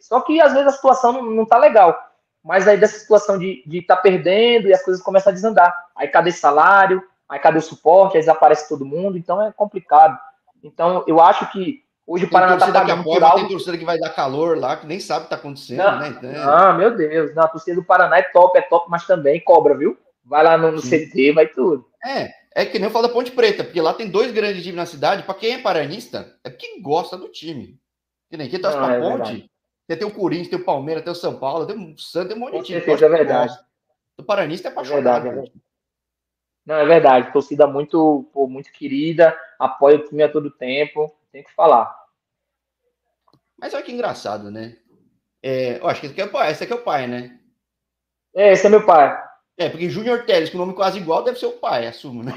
Só 0.01 0.21
que 0.21 0.41
às 0.41 0.53
vezes 0.53 0.69
a 0.69 0.73
situação 0.73 1.13
não, 1.13 1.23
não 1.31 1.47
tá 1.47 1.59
legal. 1.59 1.97
Mas 2.45 2.69
aí 2.69 2.77
dessa 2.77 2.99
situação 2.99 3.39
de 3.39 3.61
estar 3.61 3.71
de 3.71 3.83
tá 3.83 3.97
perdendo 3.97 4.69
e 4.69 4.75
as 4.75 4.85
coisas 4.85 5.03
começam 5.03 5.31
a 5.31 5.35
desandar. 5.35 5.75
Aí 5.97 6.09
cadê 6.09 6.31
salário? 6.31 7.03
Aí 7.27 7.39
cadê 7.39 7.59
o 7.59 7.63
suporte? 7.63 8.17
Aí 8.17 8.23
desaparece 8.23 8.69
todo 8.69 8.85
mundo. 8.85 9.17
Então 9.17 9.43
é 9.43 9.51
complicado. 9.51 10.19
Então 10.63 11.03
eu 11.07 11.21
acho 11.21 11.51
que 11.51 11.83
hoje 12.07 12.27
o 12.27 12.31
Paraná 12.31 12.57
está 12.57 12.71
pagando 12.71 13.03
por 13.03 13.25
algo... 13.25 13.39
Tem 13.39 13.49
torcida 13.49 13.79
que 13.79 13.85
vai 13.85 13.99
dar 13.99 14.11
calor 14.11 14.59
lá, 14.59 14.77
que 14.77 14.87
nem 14.87 15.01
sabe 15.01 15.21
o 15.21 15.23
que 15.23 15.35
está 15.35 15.37
acontecendo, 15.37 15.79
não, 15.79 15.99
né? 15.99 16.09
Então, 16.09 16.31
é... 16.31 16.37
Ah, 16.37 16.73
meu 16.75 16.95
Deus. 16.95 17.35
Não, 17.35 17.45
a 17.45 17.49
torcida 17.49 17.77
do 17.81 17.85
Paraná 17.85 18.19
é 18.19 18.23
top, 18.25 18.59
é 18.59 18.63
top, 18.63 18.91
mas 18.91 19.07
também 19.07 19.41
cobra, 19.43 19.75
viu? 19.75 19.97
Vai 20.23 20.45
lá 20.45 20.59
no, 20.59 20.71
no 20.71 20.83
CT, 20.83 21.33
vai 21.33 21.47
tudo. 21.47 21.87
É, 22.05 22.31
é 22.55 22.67
que 22.67 22.79
nem 22.79 22.89
eu 22.89 22.93
falo 22.93 23.09
da 23.09 23.13
Ponte 23.13 23.31
Preta, 23.31 23.65
porque 23.65 23.81
lá 23.81 23.95
tem 23.95 24.09
dois 24.09 24.31
grandes 24.33 24.63
times 24.63 24.77
na 24.77 24.87
cidade. 24.87 25.23
Para 25.23 25.35
quem 25.35 25.55
é 25.55 25.59
paranista, 25.59 26.35
é 26.45 26.51
porque 26.51 26.81
gosta 26.81 27.17
do 27.17 27.29
time. 27.29 27.79
Que 28.31 28.37
nem 28.37 28.49
quem 28.49 28.61
torce 28.61 28.77
para 28.77 28.95
é 28.95 29.01
Ponte, 29.01 29.17
verdade. 29.17 29.41
Você 29.41 29.54
tem 29.87 30.07
o 30.07 30.15
Corinthians, 30.15 30.49
tem 30.49 30.59
o 30.59 30.65
Palmeiras, 30.65 31.05
tem 31.05 31.13
o 31.13 31.17
São 31.17 31.39
Paulo, 31.39 31.67
tem 31.67 31.77
o 31.77 31.99
Santos, 31.99 32.29
tem 32.29 32.37
um 32.37 32.41
monte 32.41 32.59
de 32.59 32.81
time. 32.81 33.05
é 33.05 33.09
verdade. 33.09 33.59
O 34.17 34.23
Paranista 34.23 34.69
é 34.69 34.71
apaixonado. 34.71 35.27
É 35.27 35.31
verdade, 35.31 35.53
é 35.55 35.61
Não, 36.65 36.77
é 36.77 36.87
verdade. 36.87 37.33
Torcida 37.33 37.67
muito, 37.67 38.29
pô, 38.33 38.47
muito 38.47 38.73
querida, 38.73 39.39
apoia 39.59 39.97
o 39.97 40.05
time 40.05 40.23
a 40.23 40.33
todo 40.33 40.51
tempo. 40.51 41.15
Tem 41.31 41.43
que 41.43 41.53
falar. 41.53 41.95
Mas 43.59 43.75
olha 43.75 43.83
que 43.83 43.93
engraçado, 43.93 44.51
né? 44.51 44.77
É, 45.43 45.79
eu 45.79 45.87
acho 45.89 46.01
que 46.01 46.07
esse 46.07 46.13
aqui 46.13 46.23
é 46.23 46.25
o 46.25 46.31
pai, 46.31 46.51
esse 46.51 46.65
aqui 46.65 46.73
é 46.73 46.77
o 46.77 46.83
pai, 46.83 47.07
né? 47.07 47.39
É, 48.35 48.53
esse 48.53 48.67
é 48.67 48.71
meu 48.71 48.87
pai. 48.87 49.23
É, 49.57 49.69
porque 49.69 49.89
Júnior 49.89 50.25
Teles, 50.25 50.51
com 50.51 50.57
o 50.57 50.61
nome 50.61 50.75
quase 50.75 50.99
igual, 50.99 51.23
deve 51.23 51.39
ser 51.39 51.47
o 51.47 51.53
pai, 51.53 51.87
assumo, 51.87 52.25
né? 52.25 52.33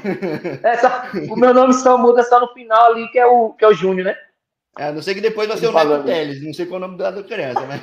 É, 0.62 0.76
só, 0.76 0.88
o 1.32 1.36
meu 1.36 1.52
nome 1.52 1.72
só 1.74 1.98
muda 1.98 2.22
só 2.22 2.38
no 2.38 2.52
final 2.52 2.92
ali, 2.92 3.08
que 3.10 3.18
é 3.18 3.26
o, 3.26 3.54
que 3.54 3.64
é 3.64 3.68
o 3.68 3.74
Júnior, 3.74 4.06
né? 4.06 4.16
É, 4.78 4.92
não 4.92 5.02
sei 5.02 5.12
que 5.12 5.20
depois 5.20 5.48
vai 5.48 5.58
ser 5.58 5.66
o 5.66 5.72
Neto 5.72 6.04
Teles, 6.04 6.40
não 6.40 6.54
sei 6.54 6.64
qual 6.64 6.80
é 6.80 6.84
o 6.84 6.86
nome 6.86 6.96
da 6.96 7.20
criança, 7.24 7.66
né? 7.66 7.80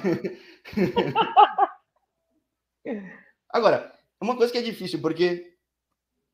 Agora, 3.52 3.94
uma 4.22 4.38
coisa 4.38 4.54
que 4.54 4.58
é 4.58 4.62
difícil, 4.62 5.02
porque 5.02 5.58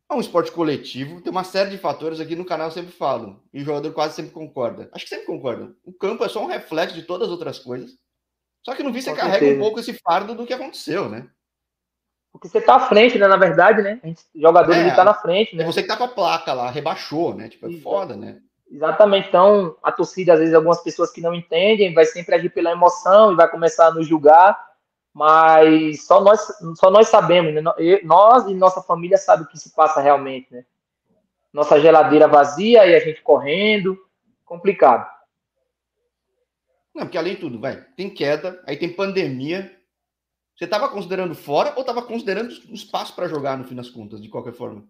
é 0.08 0.14
um 0.14 0.22
esporte 0.22 0.52
coletivo, 0.52 1.20
tem 1.20 1.32
uma 1.32 1.44
série 1.44 1.72
de 1.72 1.80
fatores 1.80 2.20
aqui 2.20 2.36
no 2.36 2.46
canal 2.46 2.68
eu 2.68 2.72
sempre 2.72 2.92
falo, 2.92 3.42
e 3.52 3.64
o 3.64 3.66
jogador 3.66 3.92
quase 3.92 4.14
sempre 4.14 4.34
concorda. 4.34 4.88
Acho 4.94 5.06
que 5.06 5.10
sempre 5.10 5.26
concorda. 5.26 5.76
O 5.84 5.92
campo 5.92 6.24
é 6.24 6.30
só 6.30 6.44
um 6.44 6.48
reflexo 6.48 6.96
de 6.96 7.02
todas 7.02 7.28
as 7.28 7.32
outras 7.32 7.58
coisas. 7.58 7.98
Só 8.64 8.76
que 8.76 8.84
no 8.84 8.94
vi 8.94 9.02
você 9.02 9.16
carrega 9.16 9.40
certeza. 9.40 9.60
um 9.60 9.64
pouco 9.64 9.80
esse 9.80 9.94
fardo 9.94 10.36
do 10.36 10.46
que 10.46 10.54
aconteceu, 10.54 11.10
né? 11.10 11.28
Porque 12.32 12.48
você 12.48 12.62
tá 12.62 12.76
à 12.76 12.88
frente, 12.88 13.18
né? 13.18 13.28
Na 13.28 13.36
verdade, 13.36 13.82
né? 13.82 14.00
A 14.04 14.10
o 14.10 14.40
jogador 14.40 14.74
é, 14.74 14.82
ele 14.82 14.96
tá 14.96 15.04
na 15.04 15.16
frente, 15.16 15.56
né? 15.56 15.64
É 15.64 15.66
você 15.66 15.82
que 15.82 15.88
tá 15.88 15.98
com 15.98 16.04
a 16.04 16.08
placa 16.08 16.54
lá, 16.54 16.70
rebaixou, 16.70 17.34
né? 17.34 17.50
Tipo, 17.50 17.68
é 17.68 17.74
foda, 17.80 18.16
né? 18.16 18.40
Exatamente. 18.72 19.28
Então, 19.28 19.76
a 19.84 19.92
torcida, 19.92 20.34
às 20.34 20.40
vezes, 20.40 20.56
algumas 20.56 20.82
pessoas 20.82 21.12
que 21.12 21.20
não 21.20 21.36
entendem, 21.36 21.94
vai 21.94 22.06
sempre 22.06 22.36
agir 22.36 22.50
pela 22.50 22.72
emoção 22.72 23.34
e 23.34 23.36
vai 23.36 23.50
começar 23.50 23.88
a 23.88 23.92
nos 23.92 24.08
julgar, 24.08 24.58
mas 25.14 26.06
só 26.06 26.22
nós, 26.22 26.40
só 26.80 26.90
nós 26.90 27.10
sabemos, 27.10 27.54
né? 27.54 27.62
Nós 28.04 28.46
e 28.48 28.54
nossa 28.54 28.82
família 28.82 29.18
sabem 29.18 29.46
o 29.46 29.50
que 29.50 29.60
se 29.60 29.76
passa 29.76 30.00
realmente, 30.00 30.54
né? 30.54 30.66
Nossa 31.52 31.82
geladeira 31.82 32.30
vazia 32.30 32.86
e 32.86 32.96
a 32.96 33.00
gente 33.00 33.22
correndo, 33.22 33.98
complicado. 34.46 35.06
Não, 36.96 37.04
porque 37.04 37.18
além 37.18 37.36
de 37.36 37.42
tudo, 37.42 37.60
vai, 37.60 37.76
tem 37.98 38.10
queda, 38.10 38.64
aí 38.66 38.78
tem 38.78 38.94
pandemia. 38.94 39.78
Você 40.56 40.64
estava 40.64 40.88
considerando 40.88 41.36
fora 41.36 41.74
ou 41.76 41.82
estava 41.82 42.02
considerando 42.02 42.54
um 42.70 42.74
espaço 42.74 43.14
para 43.16 43.28
jogar 43.28 43.58
no 43.58 43.66
fim 43.66 43.76
das 43.76 43.90
contas, 43.90 44.22
de 44.22 44.30
qualquer 44.30 44.54
forma? 44.54 44.88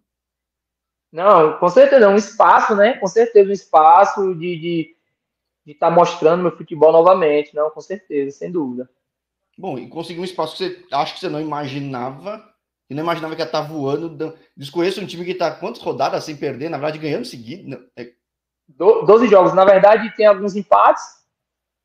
Não, 1.12 1.58
com 1.58 1.67
certeza, 1.67 2.08
um 2.08 2.15
espaço, 2.15 2.76
né? 2.76 2.93
Com 2.93 3.08
certeza, 3.08 3.50
um 3.50 3.54
espaço 3.54 4.34
de 4.36 4.54
estar 4.54 4.62
de, 4.62 4.95
de 5.65 5.74
tá 5.74 5.91
mostrando 5.91 6.43
meu 6.43 6.56
futebol 6.56 6.91
novamente, 6.91 7.54
não, 7.54 7.69
com 7.69 7.82
certeza, 7.82 8.38
sem 8.38 8.52
dúvida. 8.52 8.89
Bom, 9.58 9.78
e 9.78 9.89
conseguir 9.89 10.21
um 10.21 10.26
espaço 10.26 10.56
que 10.56 10.63
você 10.63 10.86
acha 10.91 11.13
que 11.13 11.19
você 11.19 11.28
não 11.28 11.41
imaginava, 11.41 12.41
e 12.89 12.93
não 12.93 13.04
imaginava 13.04 13.36
que 13.36 13.41
ia 13.41 13.45
estar 13.45 13.62
tá 13.62 13.67
voando. 13.67 14.38
Desconheço 14.56 15.02
um 15.02 15.06
time 15.06 15.26
que 15.26 15.32
está 15.32 15.52
quantas 15.52 15.82
rodadas 15.82 16.24
sem 16.24 16.36
perder, 16.36 16.69
na 16.69 16.78
verdade, 16.78 17.00
ganhando 17.00 17.26
seguido. 17.26 17.86
É... 17.95 18.12
Doze 18.67 19.28
jogos, 19.28 19.54
na 19.54 19.65
verdade, 19.65 20.15
tem 20.15 20.26
alguns 20.26 20.56
empates, 20.56 21.04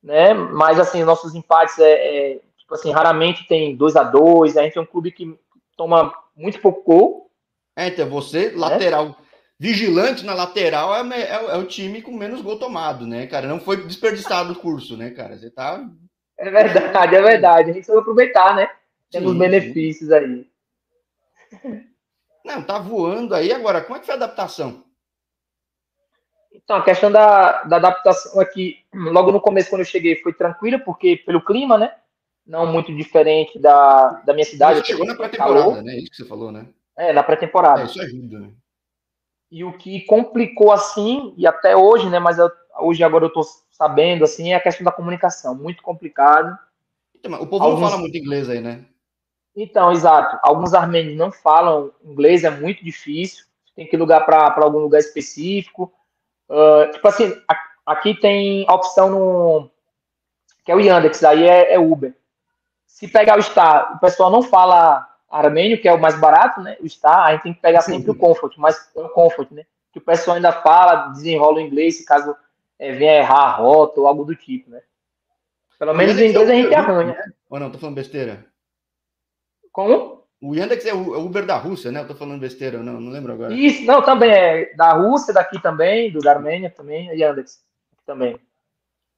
né? 0.02 0.34
Mas 0.34 0.78
assim, 0.78 1.02
nossos 1.02 1.34
empates 1.34 1.78
é, 1.78 2.34
é 2.34 2.40
tipo 2.56 2.74
assim, 2.74 2.92
raramente 2.92 3.46
tem 3.46 3.76
2 3.76 3.96
a 3.96 4.04
2 4.04 4.56
a 4.56 4.62
gente 4.62 4.78
é 4.78 4.80
um 4.80 4.86
clube 4.86 5.12
que 5.12 5.38
toma 5.76 6.12
muito 6.36 6.60
pouco 6.60 6.82
gol 6.84 7.25
é, 7.76 7.88
então 7.88 8.08
você, 8.08 8.46
é? 8.46 8.56
lateral, 8.56 9.16
vigilante 9.58 10.24
na 10.24 10.32
lateral, 10.32 10.94
é, 10.94 11.20
é, 11.20 11.32
é, 11.32 11.56
o 11.56 11.66
time 11.66 12.00
com 12.00 12.10
menos 12.12 12.40
gol 12.40 12.58
tomado, 12.58 13.06
né, 13.06 13.26
cara? 13.26 13.46
Não 13.46 13.60
foi 13.60 13.76
desperdiçado 13.76 14.54
o 14.54 14.56
curso, 14.56 14.96
né, 14.96 15.10
cara? 15.10 15.36
Você 15.36 15.50
tá. 15.50 15.86
É 16.38 16.50
verdade, 16.50 17.14
é 17.14 17.22
verdade. 17.22 17.70
A 17.70 17.74
gente 17.74 17.86
vai 17.86 17.98
aproveitar, 17.98 18.56
né? 18.56 18.70
Temos 19.10 19.32
sim, 19.32 19.38
benefícios 19.38 20.08
sim. 20.08 20.14
aí. 20.14 20.46
Não, 22.44 22.62
tá 22.62 22.78
voando 22.78 23.34
aí. 23.34 23.52
Agora, 23.52 23.82
como 23.82 23.96
é 23.96 24.00
que 24.00 24.06
foi 24.06 24.14
a 24.14 24.18
adaptação? 24.18 24.84
Então, 26.52 26.76
a 26.76 26.84
questão 26.84 27.12
da, 27.12 27.62
da 27.64 27.76
adaptação 27.76 28.40
aqui, 28.40 28.78
logo 28.92 29.30
no 29.30 29.40
começo, 29.40 29.70
quando 29.70 29.82
eu 29.82 29.86
cheguei, 29.86 30.16
foi 30.16 30.32
tranquila, 30.32 30.78
porque 30.78 31.16
pelo 31.18 31.44
clima, 31.44 31.76
né? 31.76 31.94
Não 32.46 32.66
muito 32.66 32.94
diferente 32.94 33.58
da, 33.58 34.22
da 34.24 34.32
minha 34.32 34.44
cidade. 34.44 34.80
Você 34.80 34.86
chegou 34.86 35.04
na 35.04 35.14
pré-temporada, 35.14 35.82
né? 35.82 35.96
Isso 35.96 36.10
que 36.10 36.16
você 36.16 36.24
falou, 36.24 36.50
né? 36.50 36.66
É, 36.96 37.12
na 37.12 37.22
pré-temporada. 37.22 37.82
É, 37.82 37.84
isso 37.84 38.00
ajuda, 38.00 38.40
né? 38.40 38.52
E 39.50 39.64
o 39.64 39.76
que 39.76 40.04
complicou 40.06 40.72
assim, 40.72 41.34
e 41.36 41.46
até 41.46 41.76
hoje, 41.76 42.08
né? 42.08 42.18
Mas 42.18 42.38
eu, 42.38 42.50
hoje 42.80 43.04
agora 43.04 43.24
eu 43.24 43.32
tô 43.32 43.42
sabendo, 43.70 44.24
assim, 44.24 44.52
é 44.52 44.56
a 44.56 44.60
questão 44.60 44.84
da 44.84 44.92
comunicação. 44.92 45.54
Muito 45.54 45.82
complicado. 45.82 46.58
Então, 47.14 47.40
o 47.40 47.46
povo 47.46 47.64
Alguns... 47.64 47.80
não 47.80 47.88
fala 47.88 48.00
muito 48.00 48.16
inglês 48.16 48.48
aí, 48.48 48.60
né? 48.60 48.84
Então, 49.54 49.92
exato. 49.92 50.38
Alguns 50.42 50.74
armênios 50.74 51.16
não 51.16 51.30
falam 51.30 51.92
inglês, 52.04 52.44
é 52.44 52.50
muito 52.50 52.84
difícil. 52.84 53.44
Tem 53.74 53.86
que 53.86 53.96
ligar 53.96 54.24
para 54.24 54.54
algum 54.56 54.78
lugar 54.78 54.98
específico. 54.98 55.92
Uh, 56.48 56.90
tipo 56.92 57.06
assim, 57.06 57.32
aqui 57.86 58.14
tem 58.14 58.64
a 58.68 58.74
opção 58.74 59.10
no, 59.10 59.70
que 60.66 60.72
é 60.72 60.74
o 60.74 60.80
Yandex, 60.80 61.22
aí 61.22 61.44
é, 61.44 61.74
é 61.74 61.78
Uber. 61.78 62.12
Se 62.84 63.06
pegar 63.06 63.38
o 63.38 63.42
Star, 63.42 63.94
o 63.96 64.00
pessoal 64.00 64.30
não 64.30 64.42
fala 64.42 65.08
armênio, 65.28 65.80
que 65.80 65.88
é 65.88 65.92
o 65.92 66.00
mais 66.00 66.18
barato, 66.18 66.60
né? 66.60 66.76
O 66.80 66.88
Star, 66.88 67.26
aí 67.26 67.38
tem 67.40 67.52
que 67.52 67.60
pegar 67.60 67.80
sempre 67.80 68.10
o 68.10 68.14
Comfort, 68.14 68.56
mas 68.56 68.90
o 68.94 69.08
Comfort, 69.08 69.50
né? 69.50 69.64
Que 69.92 69.98
o 69.98 70.02
pessoal 70.02 70.36
ainda 70.36 70.52
fala, 70.52 71.08
desenrola 71.08 71.56
o 71.56 71.60
inglês, 71.60 71.98
se 71.98 72.04
caso 72.04 72.36
é, 72.78 72.92
venha 72.92 73.18
errar 73.18 73.44
a 73.44 73.56
rota 73.56 74.00
ou 74.00 74.06
algo 74.06 74.24
do 74.24 74.36
tipo, 74.36 74.70
né? 74.70 74.82
Pelo 75.78 75.94
menos 75.94 76.18
em 76.18 76.30
inglês 76.30 76.48
a 76.48 76.54
gente 76.54 76.74
arranha. 76.74 77.12
Né? 77.12 77.32
Ou 77.50 77.60
não, 77.60 77.70
tô 77.70 77.78
falando 77.78 77.96
besteira? 77.96 78.46
Como? 79.72 80.24
O 80.40 80.54
Yandex 80.54 80.84
é 80.84 80.94
o 80.94 81.18
Uber 81.18 81.44
da 81.44 81.56
Rússia, 81.56 81.90
né? 81.90 82.00
Eu 82.00 82.08
tô 82.08 82.14
falando 82.14 82.40
besteira, 82.40 82.82
não, 82.82 83.00
não 83.00 83.10
lembro 83.10 83.32
agora. 83.32 83.52
Isso, 83.52 83.84
não, 83.84 84.02
também 84.02 84.30
é 84.30 84.74
da 84.74 84.92
Rússia, 84.92 85.34
daqui 85.34 85.60
também, 85.60 86.10
do 86.12 86.20
da 86.20 86.32
Armênia 86.32 86.70
também, 86.70 87.10
é 87.10 87.16
Yandex 87.16 87.62
também. 88.06 88.38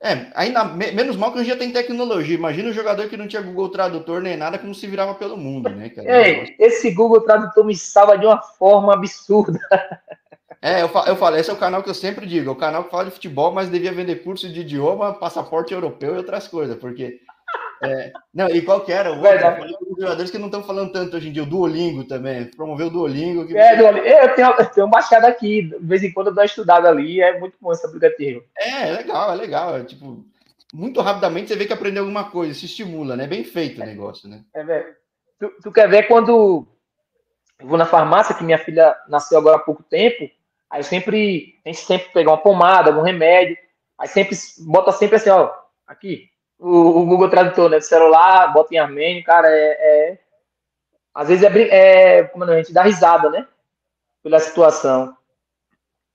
É, 0.01 0.27
ainda 0.35 0.65
menos 0.65 1.17
mal 1.17 1.33
que 1.33 1.41
hoje 1.41 1.49
já 1.49 1.57
tem 1.57 1.73
tecnologia. 1.73 2.37
Imagina 2.37 2.71
um 2.71 2.73
jogador 2.73 3.09
que 3.09 3.17
não 3.17 3.27
tinha 3.27 3.43
Google 3.43 3.69
Tradutor 3.69 4.21
nem 4.21 4.37
nada, 4.37 4.57
como 4.57 4.73
se 4.73 4.87
virava 4.87 5.15
pelo 5.15 5.37
mundo, 5.37 5.71
né? 5.71 5.91
É, 5.99 6.55
esse 6.65 6.93
Google 6.93 7.23
Tradutor 7.23 7.65
me 7.65 7.75
salva 7.75 8.17
de 8.17 8.25
uma 8.25 8.41
forma 8.41 8.95
absurda. 8.95 9.59
É, 10.61 10.83
eu, 10.83 10.91
eu 11.07 11.17
falo, 11.17 11.37
esse 11.37 11.51
é 11.51 11.53
o 11.53 11.57
canal 11.57 11.83
que 11.83 11.91
eu 11.91 11.95
sempre 11.95 12.27
digo, 12.27 12.49
é 12.51 12.53
o 12.53 12.57
canal 12.57 12.85
que 12.85 12.91
fala 12.91 13.05
de 13.05 13.13
futebol, 13.13 13.53
mas 13.53 13.71
devia 13.71 13.93
vender 13.93 14.25
curso 14.25 14.49
de 14.53 14.61
idioma, 14.61 15.15
passaporte 15.15 15.73
europeu 15.73 16.15
e 16.15 16.19
outras 16.19 16.49
coisas, 16.49 16.77
porque. 16.77 17.21
É, 17.83 18.13
não, 18.35 18.49
e 18.49 18.63
qual 18.63 18.81
que 18.85 18.93
era? 18.93 19.13
O 19.13 19.21
os 19.21 20.01
jogadores 20.01 20.31
que 20.31 20.39
não 20.39 20.47
estão 20.47 20.63
falando 20.63 20.93
tanto 20.93 21.17
hoje 21.17 21.29
em 21.29 21.33
dia, 21.33 21.43
o 21.43 21.47
Duolingo 21.47 22.05
também, 22.05 22.45
promoveu 22.47 22.89
o 22.89 22.91
Duolingo. 22.91 23.47
Que... 23.47 23.57
É, 23.57 23.77
Duolingo. 23.77 24.07
Eu 24.07 24.35
tenho, 24.35 24.49
eu 24.51 24.67
tenho 24.67 24.89
baixado 24.89 25.25
aqui, 25.25 25.63
de 25.63 25.79
vez 25.81 26.03
em 26.03 26.13
quando 26.13 26.29
eu 26.29 26.35
dou 26.35 26.43
uma 26.43 26.47
estudada 26.47 26.89
ali, 26.89 27.21
é 27.21 27.39
muito 27.39 27.57
bom 27.61 27.73
esse 27.73 27.87
aplicativo. 27.87 28.43
É, 28.57 28.89
é 28.89 28.93
legal, 28.93 29.33
é 29.33 29.35
legal. 29.35 29.77
É, 29.77 29.85
tipo, 29.85 30.25
muito 30.73 31.01
rapidamente 31.01 31.49
você 31.49 31.57
vê 31.57 31.67
que 31.67 31.73
aprendeu 31.73 32.03
alguma 32.03 32.31
coisa, 32.31 32.55
se 32.55 32.67
estimula, 32.67 33.17
né? 33.17 33.27
Bem 33.27 33.45
feito 33.45 33.81
o 33.81 33.85
negócio, 33.85 34.29
né? 34.29 34.43
É, 34.55 34.65
velho. 34.65 34.87
Tu, 35.39 35.53
tu 35.63 35.73
quer 35.73 35.89
ver 35.89 36.09
quando 36.09 36.67
eu 37.61 37.67
vou 37.67 37.79
na 37.79 37.87
farmácia, 37.87 38.35
que 38.35 38.45
minha 38.45 38.59
filha 38.59 38.97
nasceu 39.09 39.39
agora 39.39 39.57
há 39.57 39.61
pouco 39.61 39.83
tempo, 39.83 40.29
Aí 40.71 40.83
sempre, 40.83 41.59
a 41.65 41.69
gente 41.69 41.81
sempre 41.81 42.13
pega 42.13 42.31
uma 42.31 42.37
pomada, 42.37 42.91
algum 42.91 43.03
remédio, 43.03 43.57
aí 43.99 44.07
sempre 44.07 44.37
bota 44.67 44.93
sempre 44.93 45.17
assim, 45.17 45.31
ó, 45.31 45.51
aqui, 45.87 46.29
o, 46.59 47.01
o 47.01 47.07
Google 47.07 47.31
Tradutor, 47.31 47.71
né, 47.71 47.81
celular, 47.81 48.53
bota 48.53 48.75
em 48.75 48.79
armênio, 48.79 49.23
cara, 49.25 49.49
é, 49.49 49.71
é 50.13 50.19
às 51.15 51.29
vezes 51.29 51.45
é, 51.45 52.19
é 52.19 52.25
como 52.25 52.45
é, 52.45 52.55
a 52.55 52.57
gente 52.59 52.73
dá 52.73 52.83
risada, 52.83 53.31
né, 53.31 53.47
pela 54.23 54.39
situação. 54.41 55.17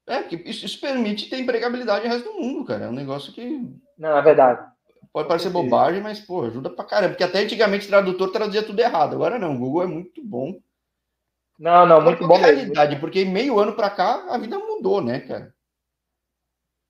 É, 0.06 0.20
porque 0.20 0.36
isso, 0.50 0.66
isso 0.66 0.82
permite 0.82 1.30
ter 1.30 1.40
empregabilidade 1.40 2.06
no 2.06 2.14
resto 2.14 2.32
do 2.32 2.40
mundo, 2.40 2.66
cara, 2.66 2.86
é 2.86 2.90
um 2.90 2.94
negócio 2.94 3.32
que... 3.32 3.62
Não, 3.98 4.18
é 4.18 4.22
verdade. 4.22 4.66
Pode 5.14 5.28
parecer 5.28 5.50
bobagem, 5.50 6.02
mas, 6.02 6.20
pô, 6.20 6.44
ajuda 6.44 6.70
pra 6.70 6.84
caramba, 6.84 7.10
porque 7.10 7.24
até 7.24 7.40
antigamente 7.40 7.86
o 7.86 7.90
tradutor 7.90 8.32
traduzia 8.32 8.64
tudo 8.64 8.80
errado, 8.80 9.14
agora 9.14 9.38
não, 9.38 9.56
o 9.56 9.60
Google 9.60 9.84
é 9.84 9.88
muito 9.88 10.24
bom. 10.24 10.60
Não, 11.58 11.86
não, 11.86 12.02
muito 12.02 12.28
bom 12.28 12.36
realidade, 12.36 13.00
porque 13.00 13.24
meio 13.24 13.60
ano 13.60 13.74
para 13.74 13.90
cá 13.90 14.26
a 14.30 14.38
vida 14.38 14.58
mudou, 14.58 15.02
né, 15.02 15.20
cara? 15.22 15.54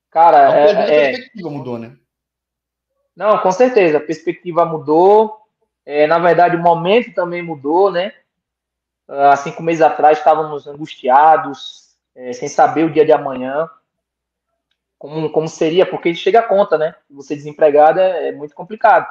Cara, 0.09 0.49
a, 0.49 0.55
é, 0.55 0.71
a 0.71 0.85
perspectiva 0.85 1.49
mudou, 1.49 1.77
né? 1.77 1.97
Não, 3.15 3.37
com 3.39 3.51
certeza, 3.51 3.97
a 3.97 4.01
perspectiva 4.01 4.65
mudou. 4.65 5.39
É, 5.85 6.07
na 6.07 6.17
verdade, 6.17 6.55
o 6.55 6.61
momento 6.61 7.13
também 7.13 7.41
mudou, 7.41 7.91
né? 7.91 8.13
Há 9.07 9.35
cinco 9.35 9.61
meses 9.61 9.81
atrás 9.81 10.17
estávamos 10.17 10.65
angustiados, 10.65 11.95
é, 12.15 12.31
sem 12.33 12.47
saber 12.47 12.85
o 12.85 12.89
dia 12.89 13.05
de 13.05 13.11
amanhã, 13.11 13.69
como, 14.97 15.29
como 15.29 15.47
seria, 15.47 15.85
porque 15.85 16.15
chega 16.15 16.39
a 16.39 16.47
conta, 16.47 16.77
né? 16.77 16.95
Você 17.09 17.35
desempregado 17.35 17.99
é, 17.99 18.29
é 18.29 18.31
muito 18.31 18.55
complicado. 18.55 19.07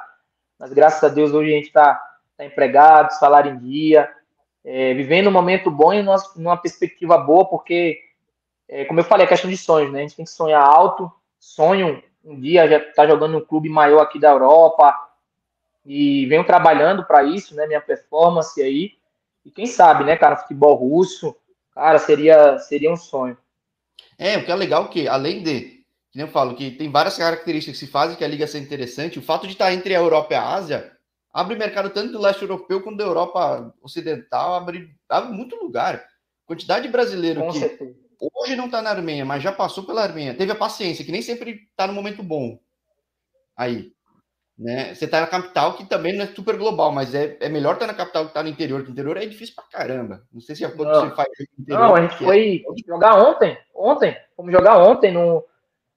Mas 0.59 0.73
graças 0.73 1.03
a 1.05 1.13
Deus 1.13 1.33
hoje 1.33 1.53
a 1.53 1.57
gente 1.57 1.67
está 1.67 1.95
tá 2.37 2.45
empregado, 2.45 3.13
salário 3.13 3.53
em 3.53 3.59
dia, 3.59 4.11
é, 4.65 4.95
vivendo 4.95 5.29
um 5.29 5.33
momento 5.33 5.71
bom 5.71 5.93
e 5.93 6.03
numa, 6.03 6.17
numa 6.37 6.57
perspectiva 6.57 7.19
boa, 7.19 7.45
porque, 7.45 8.01
é, 8.69 8.85
como 8.87 9.01
eu 9.01 9.05
falei, 9.05 9.27
é 9.27 9.29
questão 9.29 9.51
de 9.51 9.57
sonhos, 9.57 9.93
né? 9.93 9.99
A 9.99 10.03
gente 10.03 10.17
tem 10.17 10.25
que 10.25 10.31
sonhar 10.31 10.63
alto, 10.63 11.13
sonho 11.39 12.03
um 12.25 12.39
dia 12.41 12.69
já 12.69 12.79
estar 12.79 13.03
tá 13.03 13.07
jogando 13.07 13.39
um 13.39 13.45
clube 13.45 13.69
maior 13.69 14.01
aqui 14.01 14.19
da 14.19 14.31
Europa 14.31 14.95
e 15.85 16.27
venho 16.27 16.45
trabalhando 16.45 17.05
para 17.05 17.25
isso, 17.25 17.55
né? 17.55 17.67
Minha 17.67 17.81
performance 17.81 18.61
aí. 18.63 18.93
E 19.45 19.51
quem 19.51 19.67
sabe, 19.67 20.05
né, 20.05 20.17
cara, 20.17 20.37
futebol 20.37 20.75
russo, 20.75 21.35
cara, 21.75 21.99
seria, 21.99 22.59
seria 22.59 22.93
um 22.93 22.97
sonho. 22.97 23.37
É, 24.17 24.39
o 24.39 24.45
que 24.45 24.53
é 24.53 24.55
legal 24.55 24.89
que, 24.89 25.09
além 25.09 25.43
de, 25.43 25.85
eu 26.15 26.29
falo, 26.29 26.55
que 26.55 26.71
tem 26.71 26.91
várias 26.91 27.19
características 27.19 27.81
que 27.81 27.87
fazem 27.87 28.17
que 28.17 28.25
a 28.25 28.29
liga 28.29 28.47
seja 28.47 28.65
interessante, 28.65 29.19
o 29.19 29.23
fato 29.23 29.47
de 29.47 29.55
estar 29.55 29.73
entre 29.73 29.95
a 29.95 29.99
Europa 29.99 30.35
e 30.35 30.37
a 30.37 30.49
Ásia 30.49 30.93
abre 31.33 31.57
mercado 31.57 31.91
tanto 31.91 32.13
do 32.13 32.21
leste 32.21 32.43
europeu 32.43 32.83
quanto 32.83 32.99
da 32.99 33.05
Europa 33.05 33.75
ocidental, 33.83 34.55
abre, 34.55 34.95
abre 35.09 35.33
muito 35.33 35.57
lugar. 35.57 36.07
Quantidade 36.47 36.87
de 36.87 36.93
brasileiro 36.93 37.41
Com 37.41 37.51
que 37.51 37.59
certeza. 37.59 38.02
Hoje 38.35 38.57
não 38.57 38.67
está 38.67 38.81
na 38.83 38.91
Armênia, 38.91 39.25
mas 39.25 39.43
já 39.43 39.53
passou 39.53 39.85
pela 39.85 40.03
Armênia, 40.03 40.35
teve 40.35 40.53
a 40.53 40.57
paciência, 40.57 41.05
que 41.05 41.13
nem 41.13 41.23
sempre 41.23 41.67
está 41.71 41.87
no 41.87 41.93
momento 41.93 42.23
bom. 42.23 42.59
Aí. 43.57 43.93
Né? 44.59 44.95
Você 44.95 45.07
está 45.07 45.21
na 45.21 45.27
capital, 45.27 45.75
que 45.75 45.85
também 45.85 46.13
não 46.13 46.25
é 46.25 46.29
super 46.29 46.57
global, 46.57 46.93
mas 46.93 47.15
é, 47.15 47.37
é 47.41 47.49
melhor 47.49 47.75
estar 47.75 47.87
tá 47.87 47.93
na 47.93 47.99
capital 47.99 48.25
que 48.25 48.31
estar 48.31 48.41
tá 48.41 48.45
no 48.45 48.51
interior. 48.51 48.83
No 48.83 48.91
interior 48.91 49.17
é 49.17 49.27
difícil 49.27 49.55
pra 49.55 49.65
caramba. 49.65 50.23
Não 50.33 50.41
sei 50.41 50.55
se 50.55 50.65
é 50.65 50.69
quando 50.69 50.93
não. 50.93 51.09
você 51.09 51.17
faz 51.17 51.29
no 51.39 51.63
interior. 51.63 51.81
Não, 51.81 51.97
a 51.97 52.03
gente 52.03 52.17
foi 52.17 52.63
é. 52.65 52.87
jogar 52.87 53.15
ontem. 53.17 53.59
Ontem. 53.75 54.17
Fomos 54.37 54.53
jogar 54.53 54.79
ontem 54.79 55.11
no. 55.11 55.45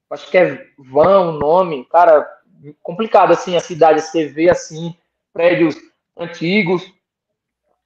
Acho 0.10 0.32
que 0.32 0.38
é 0.38 0.66
Van 0.80 1.30
o 1.30 1.32
nome. 1.34 1.86
Cara, 1.92 2.28
complicado 2.82 3.34
assim 3.34 3.56
a 3.56 3.60
cidade. 3.60 4.02
Você 4.02 4.26
vê 4.26 4.50
assim 4.50 4.96
prédios 5.34 5.76
antigos, 6.18 6.82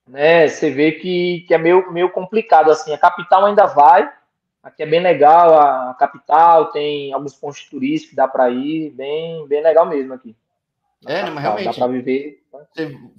né? 0.08 0.48
Você 0.48 0.70
vê 0.70 0.94
que, 0.94 1.46
que 1.48 1.54
é 1.54 1.58
meio, 1.58 1.92
meio 1.92 2.12
complicado 2.12 2.72
assim. 2.72 2.94
A 2.94 2.98
capital 2.98 3.46
ainda 3.46 3.66
vai, 3.66 4.10
aqui 4.64 4.84
é 4.84 4.86
bem 4.86 5.00
legal 5.00 5.58
a, 5.60 5.94
capital, 5.94 6.72
tem 6.72 7.14
alguns 7.14 7.34
pontos 7.34 7.64
turísticos 7.66 8.12
que 8.12 8.16
dá 8.16 8.28
para 8.28 8.50
ir, 8.50 8.92
bem, 8.92 9.48
bem 9.48 9.64
legal 9.64 9.86
mesmo 9.86 10.14
aqui. 10.14 10.36
É, 11.06 11.14
capital, 11.14 11.34
mas 11.34 11.44
realmente. 11.44 11.66
Dá 11.66 11.74
para 11.74 11.88
viver. 11.88 12.44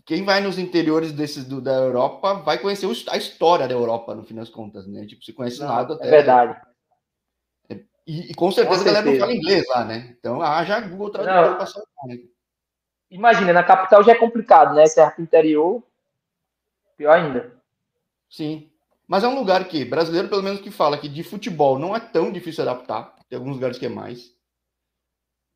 quem 0.05 0.25
vai 0.25 0.41
nos 0.41 0.59
interiores 0.59 1.13
desses 1.13 1.45
do, 1.45 1.61
da 1.61 1.73
Europa 1.73 2.35
vai 2.35 2.59
conhecer 2.59 2.87
a 3.09 3.17
história 3.17 3.67
da 3.67 3.75
Europa, 3.75 4.15
no 4.15 4.25
fim 4.25 4.35
das 4.35 4.51
contas, 4.51 4.87
né? 4.87 5.07
Tipo, 5.07 5.25
se 5.25 5.33
conhece 5.33 5.61
nada 5.61 5.95
é 5.95 5.97
até. 5.97 6.09
É 6.09 6.11
verdade. 6.11 6.61
E, 8.07 8.33
e, 8.33 8.35
com 8.35 8.51
certeza 8.51 8.83
com 8.83 8.91
a 8.91 8.93
galera 8.93 9.11
não 9.11 9.19
fala 9.19 9.33
inglês 9.33 9.63
lá, 9.69 9.85
né? 9.85 10.17
Então, 10.19 10.43
ah, 10.43 10.65
já 10.65 10.81
Google 10.81 11.11
Tradutor 11.11 11.85
né? 12.07 12.19
Imagina, 13.11 13.53
na 13.53 13.63
capital 13.63 14.03
já 14.03 14.13
é 14.13 14.17
complicado, 14.17 14.75
né? 14.75 14.87
Serra 14.87 15.11
pro 15.13 15.23
interior, 15.23 15.83
pior 16.97 17.13
ainda. 17.13 17.53
Sim. 18.29 18.70
Mas 19.11 19.25
é 19.25 19.29
um 19.29 19.35
lugar 19.35 19.67
que, 19.67 19.85
brasileiro 19.85 20.29
pelo 20.29 20.45
menos 20.45 20.61
que 20.61 20.71
fala 20.71 20.97
que 20.97 21.09
de 21.09 21.25
futebol 21.25 21.81
não 21.81 21.97
é 21.97 21.99
tão 21.99 22.31
difícil 22.31 22.63
adaptar. 22.63 23.17
Tem 23.29 23.37
alguns 23.37 23.57
lugares 23.57 23.77
que 23.77 23.87
é 23.87 23.89
mais. 23.89 24.33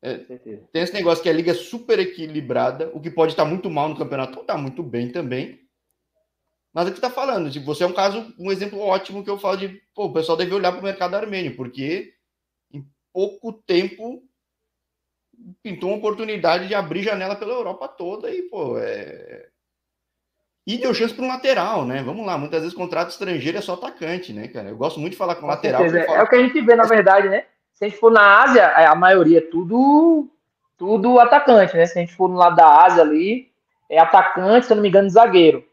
É, 0.01 0.17
tem 0.17 0.81
esse 0.81 0.93
negócio 0.93 1.23
que 1.23 1.29
a 1.29 1.33
liga 1.33 1.51
é 1.51 1.55
super 1.55 1.97
equilibrada, 1.97 2.91
o 2.93 2.99
que 2.99 3.09
pode 3.09 3.31
estar 3.31 3.45
muito 3.45 3.69
mal 3.69 3.87
no 3.87 3.97
campeonato, 3.97 4.35
ou 4.35 4.41
está 4.41 4.57
muito 4.57 4.83
bem 4.83 5.09
também. 5.09 5.65
Mas 6.73 6.87
é 6.87 6.91
que 6.91 6.97
está 6.97 7.09
falando, 7.09 7.49
tipo, 7.49 7.65
você 7.65 7.85
é 7.85 7.87
um 7.87 7.93
caso, 7.93 8.35
um 8.37 8.51
exemplo 8.51 8.77
ótimo 8.77 9.23
que 9.23 9.29
eu 9.29 9.39
falo 9.39 9.55
de, 9.55 9.69
pô, 9.93 10.07
o 10.07 10.13
pessoal 10.13 10.37
deve 10.37 10.53
olhar 10.53 10.73
para 10.73 10.81
o 10.81 10.83
mercado 10.83 11.15
armênio, 11.15 11.55
porque 11.55 12.13
em 12.73 12.85
pouco 13.13 13.53
tempo 13.53 14.21
pintou 15.63 15.91
uma 15.91 15.97
oportunidade 15.97 16.67
de 16.67 16.75
abrir 16.75 17.03
janela 17.03 17.37
pela 17.37 17.53
Europa 17.53 17.87
toda 17.87 18.29
e, 18.29 18.43
pô, 18.49 18.77
é... 18.77 19.49
E 20.65 20.77
deu 20.77 20.93
chance 20.93 21.13
para 21.13 21.23
um 21.23 21.27
lateral, 21.27 21.85
né? 21.85 22.01
Vamos 22.01 22.25
lá, 22.25 22.37
muitas 22.37 22.61
vezes 22.61 22.75
contrato 22.75 23.11
estrangeiro 23.11 23.57
é 23.57 23.61
só 23.61 23.73
atacante, 23.73 24.33
né, 24.33 24.47
cara? 24.47 24.69
Eu 24.69 24.77
gosto 24.77 24.99
muito 24.99 25.11
de 25.11 25.17
falar 25.17 25.35
com, 25.35 25.41
com 25.41 25.47
lateral. 25.47 25.83
É 25.83 26.23
o 26.23 26.27
que 26.27 26.35
a 26.35 26.39
gente 26.39 26.59
vê, 26.61 26.75
na 26.75 26.85
verdade, 26.85 27.29
né? 27.29 27.45
Se 27.73 27.85
a 27.85 27.87
gente 27.87 27.99
for 27.99 28.11
na 28.11 28.43
Ásia, 28.43 28.63
é, 28.63 28.85
a 28.85 28.95
maioria 28.95 29.39
é 29.39 29.41
tudo, 29.41 30.27
tudo 30.77 31.19
atacante, 31.19 31.75
né? 31.75 31.85
Se 31.85 31.97
a 31.99 32.01
gente 32.01 32.15
for 32.15 32.27
no 32.27 32.35
lado 32.35 32.55
da 32.55 32.83
Ásia 32.83 33.03
ali, 33.03 33.51
é 33.89 33.99
atacante, 33.99 34.65
se 34.65 34.71
eu 34.71 34.75
não 34.75 34.81
me 34.81 34.89
engano, 34.89 35.09
zagueiro. 35.09 35.63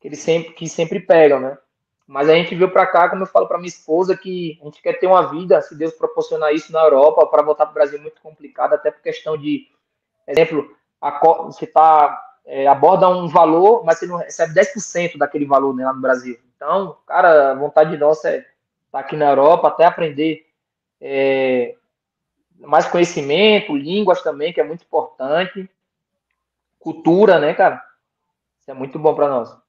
Que 0.00 0.08
eles 0.08 0.20
sempre, 0.20 0.52
que 0.52 0.68
sempre 0.68 1.00
pegam, 1.00 1.40
né? 1.40 1.58
Mas 2.06 2.28
a 2.28 2.34
gente 2.34 2.54
veio 2.54 2.70
para 2.70 2.86
cá, 2.86 3.08
como 3.08 3.22
eu 3.22 3.26
falo 3.26 3.46
para 3.46 3.58
minha 3.58 3.68
esposa, 3.68 4.16
que 4.16 4.58
a 4.60 4.64
gente 4.64 4.82
quer 4.82 4.94
ter 4.94 5.06
uma 5.06 5.30
vida, 5.30 5.60
se 5.60 5.74
Deus 5.74 5.92
proporcionar 5.94 6.52
isso 6.52 6.72
na 6.72 6.80
Europa, 6.80 7.26
para 7.26 7.42
voltar 7.42 7.66
para 7.66 7.70
o 7.70 7.74
Brasil 7.74 7.98
é 7.98 8.02
muito 8.02 8.20
complicado, 8.20 8.74
até 8.74 8.90
por 8.90 9.00
questão 9.02 9.36
de, 9.36 9.68
exemplo, 10.26 10.76
a, 11.00 11.18
você 11.44 11.66
tá, 11.66 12.20
é, 12.44 12.66
aborda 12.66 13.08
um 13.08 13.28
valor, 13.28 13.84
mas 13.84 13.98
você 13.98 14.06
não 14.06 14.16
recebe 14.16 14.54
10% 14.54 15.16
daquele 15.16 15.46
valor 15.46 15.74
né, 15.74 15.84
lá 15.84 15.92
no 15.92 16.00
Brasil. 16.00 16.38
Então, 16.56 16.96
cara, 17.06 17.52
a 17.52 17.54
vontade 17.54 17.96
nossa 17.96 18.30
é 18.30 18.38
estar 18.38 18.48
tá 18.92 18.98
aqui 18.98 19.16
na 19.16 19.30
Europa, 19.30 19.68
até 19.68 19.84
aprender 19.84 20.46
é, 21.00 21.74
mais 22.58 22.86
conhecimento, 22.86 23.76
línguas 23.76 24.22
também, 24.22 24.52
que 24.52 24.60
é 24.60 24.64
muito 24.64 24.84
importante, 24.84 25.68
cultura, 26.78 27.38
né, 27.38 27.54
cara? 27.54 27.82
Isso 28.60 28.70
é 28.70 28.74
muito 28.74 28.98
bom 28.98 29.14
para 29.14 29.28
nós. 29.28 29.62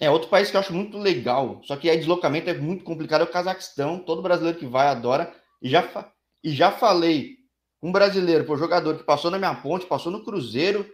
É, 0.00 0.10
outro 0.10 0.28
país 0.28 0.50
que 0.50 0.56
eu 0.56 0.60
acho 0.60 0.74
muito 0.74 0.98
legal, 0.98 1.60
só 1.62 1.76
que 1.76 1.88
aí 1.88 1.96
deslocamento 1.96 2.50
é 2.50 2.54
muito 2.54 2.82
complicado, 2.82 3.20
é 3.20 3.24
o 3.24 3.30
Cazaquistão. 3.30 4.00
Todo 4.00 4.22
brasileiro 4.22 4.58
que 4.58 4.66
vai 4.66 4.88
adora. 4.88 5.32
E 5.62 5.68
já, 5.68 5.82
fa... 5.82 6.10
e 6.42 6.50
já 6.50 6.72
falei 6.72 7.36
um 7.80 7.92
brasileiro, 7.92 8.44
pô, 8.44 8.56
jogador 8.56 8.96
que 8.96 9.04
passou 9.04 9.30
na 9.30 9.38
minha 9.38 9.54
ponte, 9.54 9.86
passou 9.86 10.10
no 10.10 10.24
Cruzeiro, 10.24 10.90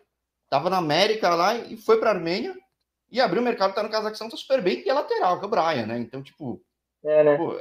tava 0.51 0.69
na 0.69 0.79
América 0.79 1.33
lá 1.35 1.55
e 1.55 1.77
foi 1.77 1.99
para 1.99 2.11
Armênia 2.11 2.55
e 3.11 3.21
abriu 3.21 3.41
o 3.41 3.45
mercado, 3.45 3.75
tá 3.75 3.83
no 3.83 3.89
Cazaquistão, 3.89 4.29
tá 4.29 4.37
super 4.37 4.61
bem, 4.61 4.83
e 4.85 4.91
é 4.91 4.93
lateral, 4.93 5.39
que 5.39 5.45
é 5.45 5.49
o 5.49 5.51
Brian, 5.51 5.87
né? 5.87 5.99
Então, 5.99 6.23
tipo. 6.23 6.61
É, 7.03 7.25
né? 7.25 7.37
Pô, 7.37 7.59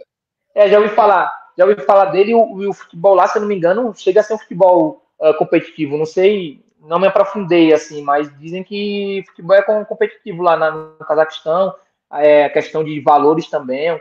é, 0.53 0.69
já 0.69 0.79
ouvi 0.79 0.89
falar, 0.89 1.31
já 1.57 1.65
ouvi 1.65 1.81
falar 1.83 2.05
dele 2.05 2.31
e 2.31 2.35
o, 2.35 2.69
o, 2.69 2.73
futebol 2.73 3.15
lá, 3.15 3.27
se 3.27 3.37
eu 3.37 3.41
não 3.41 3.47
me 3.47 3.55
engano, 3.55 3.93
chega 3.95 4.19
a 4.19 4.23
ser 4.23 4.33
um 4.33 4.39
futebol 4.39 5.05
uh, 5.19 5.33
competitivo. 5.35 5.97
Não 5.97 6.05
sei, 6.05 6.63
não 6.81 6.99
me 6.99 7.07
aprofundei 7.07 7.73
assim, 7.73 8.01
mas 8.01 8.35
dizem 8.37 8.63
que 8.63 9.23
futebol 9.27 9.55
é 9.55 9.85
competitivo 9.85 10.41
lá 10.41 10.57
no 10.57 11.05
Cazaquistão, 11.05 11.73
é 12.11 12.45
a 12.45 12.49
questão 12.49 12.83
de 12.83 12.99
valores 12.99 13.49
também. 13.49 13.99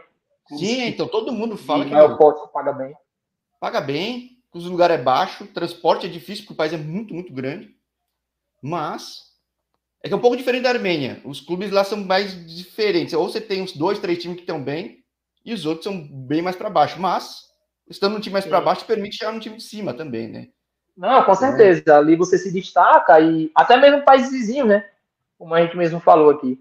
Sim, 0.48 0.86
então 0.86 1.06
todo 1.06 1.32
mundo 1.32 1.56
fala 1.56 1.84
que. 1.84 1.94
o 1.94 2.16
pote 2.16 2.52
paga 2.52 2.72
bem. 2.72 2.94
Paga 3.60 3.80
bem, 3.80 4.38
os 4.52 4.66
lugares 4.66 4.98
é 4.98 5.02
baixo, 5.02 5.46
transporte 5.46 6.06
é 6.06 6.08
difícil, 6.08 6.44
porque 6.44 6.54
o 6.54 6.56
país 6.56 6.72
é 6.72 6.76
muito, 6.76 7.14
muito 7.14 7.32
grande. 7.32 7.77
Mas 8.62 9.28
é 10.02 10.08
que 10.08 10.14
é 10.14 10.16
um 10.16 10.20
pouco 10.20 10.36
diferente 10.36 10.62
da 10.62 10.70
Armênia. 10.70 11.20
Os 11.24 11.40
clubes 11.40 11.70
lá 11.70 11.82
são 11.84 11.98
mais 11.98 12.46
diferentes. 12.46 13.14
Ou 13.14 13.28
você 13.28 13.40
tem 13.40 13.62
uns 13.62 13.72
dois, 13.72 13.98
três 13.98 14.18
times 14.18 14.36
que 14.36 14.42
estão 14.42 14.62
bem, 14.62 15.04
e 15.44 15.52
os 15.52 15.66
outros 15.66 15.84
são 15.84 16.00
bem 16.00 16.42
mais 16.42 16.56
para 16.56 16.70
baixo. 16.70 17.00
Mas, 17.00 17.44
estando 17.88 18.14
no 18.14 18.20
time 18.20 18.34
mais 18.34 18.46
para 18.46 18.60
baixo, 18.60 18.84
permite 18.84 19.16
chegar 19.16 19.32
no 19.32 19.40
time 19.40 19.56
de 19.56 19.62
cima 19.62 19.92
também, 19.92 20.28
né? 20.28 20.48
Não, 20.96 21.24
com 21.24 21.34
certeza. 21.34 21.82
É. 21.86 21.90
Ali 21.92 22.16
você 22.16 22.38
se 22.38 22.52
destaca 22.52 23.20
e 23.20 23.50
até 23.54 23.76
mesmo 23.76 24.04
país 24.04 24.30
vizinho, 24.30 24.66
né? 24.66 24.88
Como 25.38 25.54
a 25.54 25.62
gente 25.62 25.76
mesmo 25.76 26.00
falou 26.00 26.30
aqui. 26.30 26.58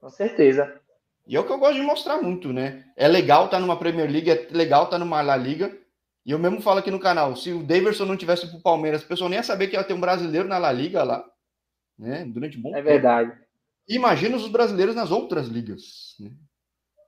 Com 0.00 0.10
certeza. 0.10 0.80
E 1.26 1.36
é 1.36 1.40
o 1.40 1.44
que 1.44 1.52
eu 1.52 1.58
gosto 1.58 1.74
de 1.74 1.82
mostrar 1.82 2.22
muito, 2.22 2.52
né? 2.52 2.84
É 2.96 3.08
legal 3.08 3.46
estar 3.46 3.56
tá 3.56 3.60
numa 3.60 3.78
Premier 3.78 4.10
League, 4.10 4.30
é 4.30 4.48
legal 4.50 4.84
estar 4.84 4.96
tá 4.96 4.98
numa 4.98 5.20
La 5.20 5.36
Liga. 5.36 5.76
E 6.28 6.30
eu 6.30 6.38
mesmo 6.38 6.60
falo 6.60 6.80
aqui 6.80 6.90
no 6.90 7.00
canal, 7.00 7.34
se 7.34 7.54
o 7.54 7.62
Daverson 7.62 8.04
não 8.04 8.14
tivesse 8.14 8.46
pro 8.50 8.60
Palmeiras, 8.60 9.02
a 9.02 9.06
pessoa 9.06 9.30
nem 9.30 9.38
ia 9.38 9.42
saber 9.42 9.66
que 9.68 9.76
ia 9.76 9.82
ter 9.82 9.94
um 9.94 10.00
brasileiro 10.00 10.46
na 10.46 10.58
La 10.58 10.70
Liga 10.70 11.02
lá, 11.02 11.24
né? 11.98 12.26
Durante 12.26 12.58
um 12.58 12.60
bom 12.60 12.68
É 12.68 12.74
tempo. 12.74 12.84
verdade. 12.84 13.32
Imagina 13.88 14.36
os 14.36 14.46
brasileiros 14.46 14.94
nas 14.94 15.10
outras 15.10 15.48
ligas, 15.48 16.14
né? 16.20 16.30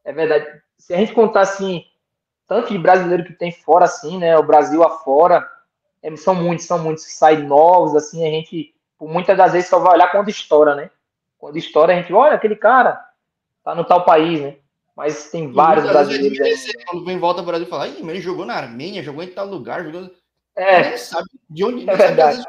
É 0.06 0.11
verdade. 0.11 0.46
Se 0.78 0.94
a 0.94 0.96
gente 0.96 1.12
contar 1.12 1.42
assim, 1.42 1.85
tanto 2.48 2.72
de 2.72 2.78
brasileiro 2.78 3.22
que 3.22 3.35
tem 3.35 3.52
fora 3.52 3.85
assim, 3.85 4.16
né? 4.16 4.38
O 4.38 4.42
Brasil 4.42 4.83
afora, 4.83 5.46
é, 6.02 6.16
são 6.16 6.35
muitos, 6.35 6.64
são 6.64 6.83
muitos 6.83 7.04
que 7.04 7.12
saem 7.12 7.42
novos, 7.42 7.94
assim, 7.94 8.26
a 8.26 8.30
gente, 8.30 8.74
por 8.96 9.06
muitas 9.06 9.37
das 9.37 9.52
vezes, 9.52 9.68
só 9.68 9.78
vai 9.80 9.96
olhar 9.96 10.11
quando 10.11 10.30
estoura, 10.30 10.74
né? 10.74 10.90
Quando 11.37 11.59
estoura, 11.59 11.92
a 11.92 11.96
gente, 12.00 12.11
olha, 12.11 12.37
aquele 12.37 12.56
cara 12.56 12.98
tá 13.62 13.74
no 13.74 13.85
tal 13.85 14.02
país, 14.02 14.40
né? 14.40 14.56
Mas 15.00 15.30
tem 15.30 15.50
vários 15.50 15.86
brasileiros. 15.86 16.36
Vezes, 16.36 16.72
quando 16.84 17.06
vem 17.06 17.18
volta 17.18 17.40
ao 17.40 17.46
Brasil 17.46 17.66
e 17.66 17.70
fala, 17.70 17.88
Ih, 17.88 18.02
mas 18.02 18.10
ele 18.10 18.20
jogou 18.20 18.44
na 18.44 18.52
Armênia, 18.52 19.02
jogou 19.02 19.22
em 19.22 19.28
tal 19.28 19.46
lugar, 19.46 19.82
jogou. 19.82 20.10
É. 20.54 20.94
sabe 20.98 21.26
de 21.48 21.64
onde. 21.64 21.88
É 21.88 21.96
verdade. 21.96 22.44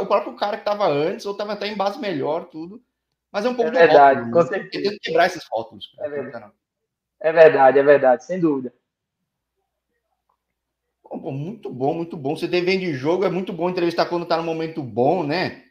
o 0.00 0.06
próprio 0.06 0.36
cara 0.36 0.56
que 0.56 0.62
estava 0.62 0.86
antes, 0.86 1.26
ou 1.26 1.32
estava 1.32 1.54
até 1.54 1.66
em 1.66 1.76
base 1.76 1.98
melhor, 1.98 2.44
tudo. 2.44 2.80
Mas 3.32 3.44
é 3.44 3.48
um 3.48 3.56
pouco 3.56 3.72
é 3.72 3.88
verdade, 3.88 4.20
rótulo, 4.20 4.32
com 4.32 4.38
né? 4.38 4.46
certeza. 4.46 4.84
Tenta 4.84 4.98
quebrar 5.02 5.26
esses 5.26 5.44
rótulos. 5.50 5.92
É 5.98 6.08
verdade. 6.08 6.52
é 7.18 7.32
verdade, 7.32 7.78
é 7.80 7.82
verdade, 7.82 8.24
sem 8.24 8.38
dúvida. 8.38 8.72
Muito 11.12 11.70
bom, 11.70 11.92
muito 11.92 12.16
bom. 12.16 12.36
Você 12.36 12.46
tem 12.46 12.62
vem 12.62 12.78
de 12.78 12.94
jogo, 12.94 13.24
é 13.24 13.28
muito 13.28 13.52
bom 13.52 13.68
entrevistar 13.68 14.06
quando 14.06 14.26
tá 14.26 14.36
no 14.36 14.44
momento 14.44 14.80
bom, 14.80 15.24
né? 15.24 15.64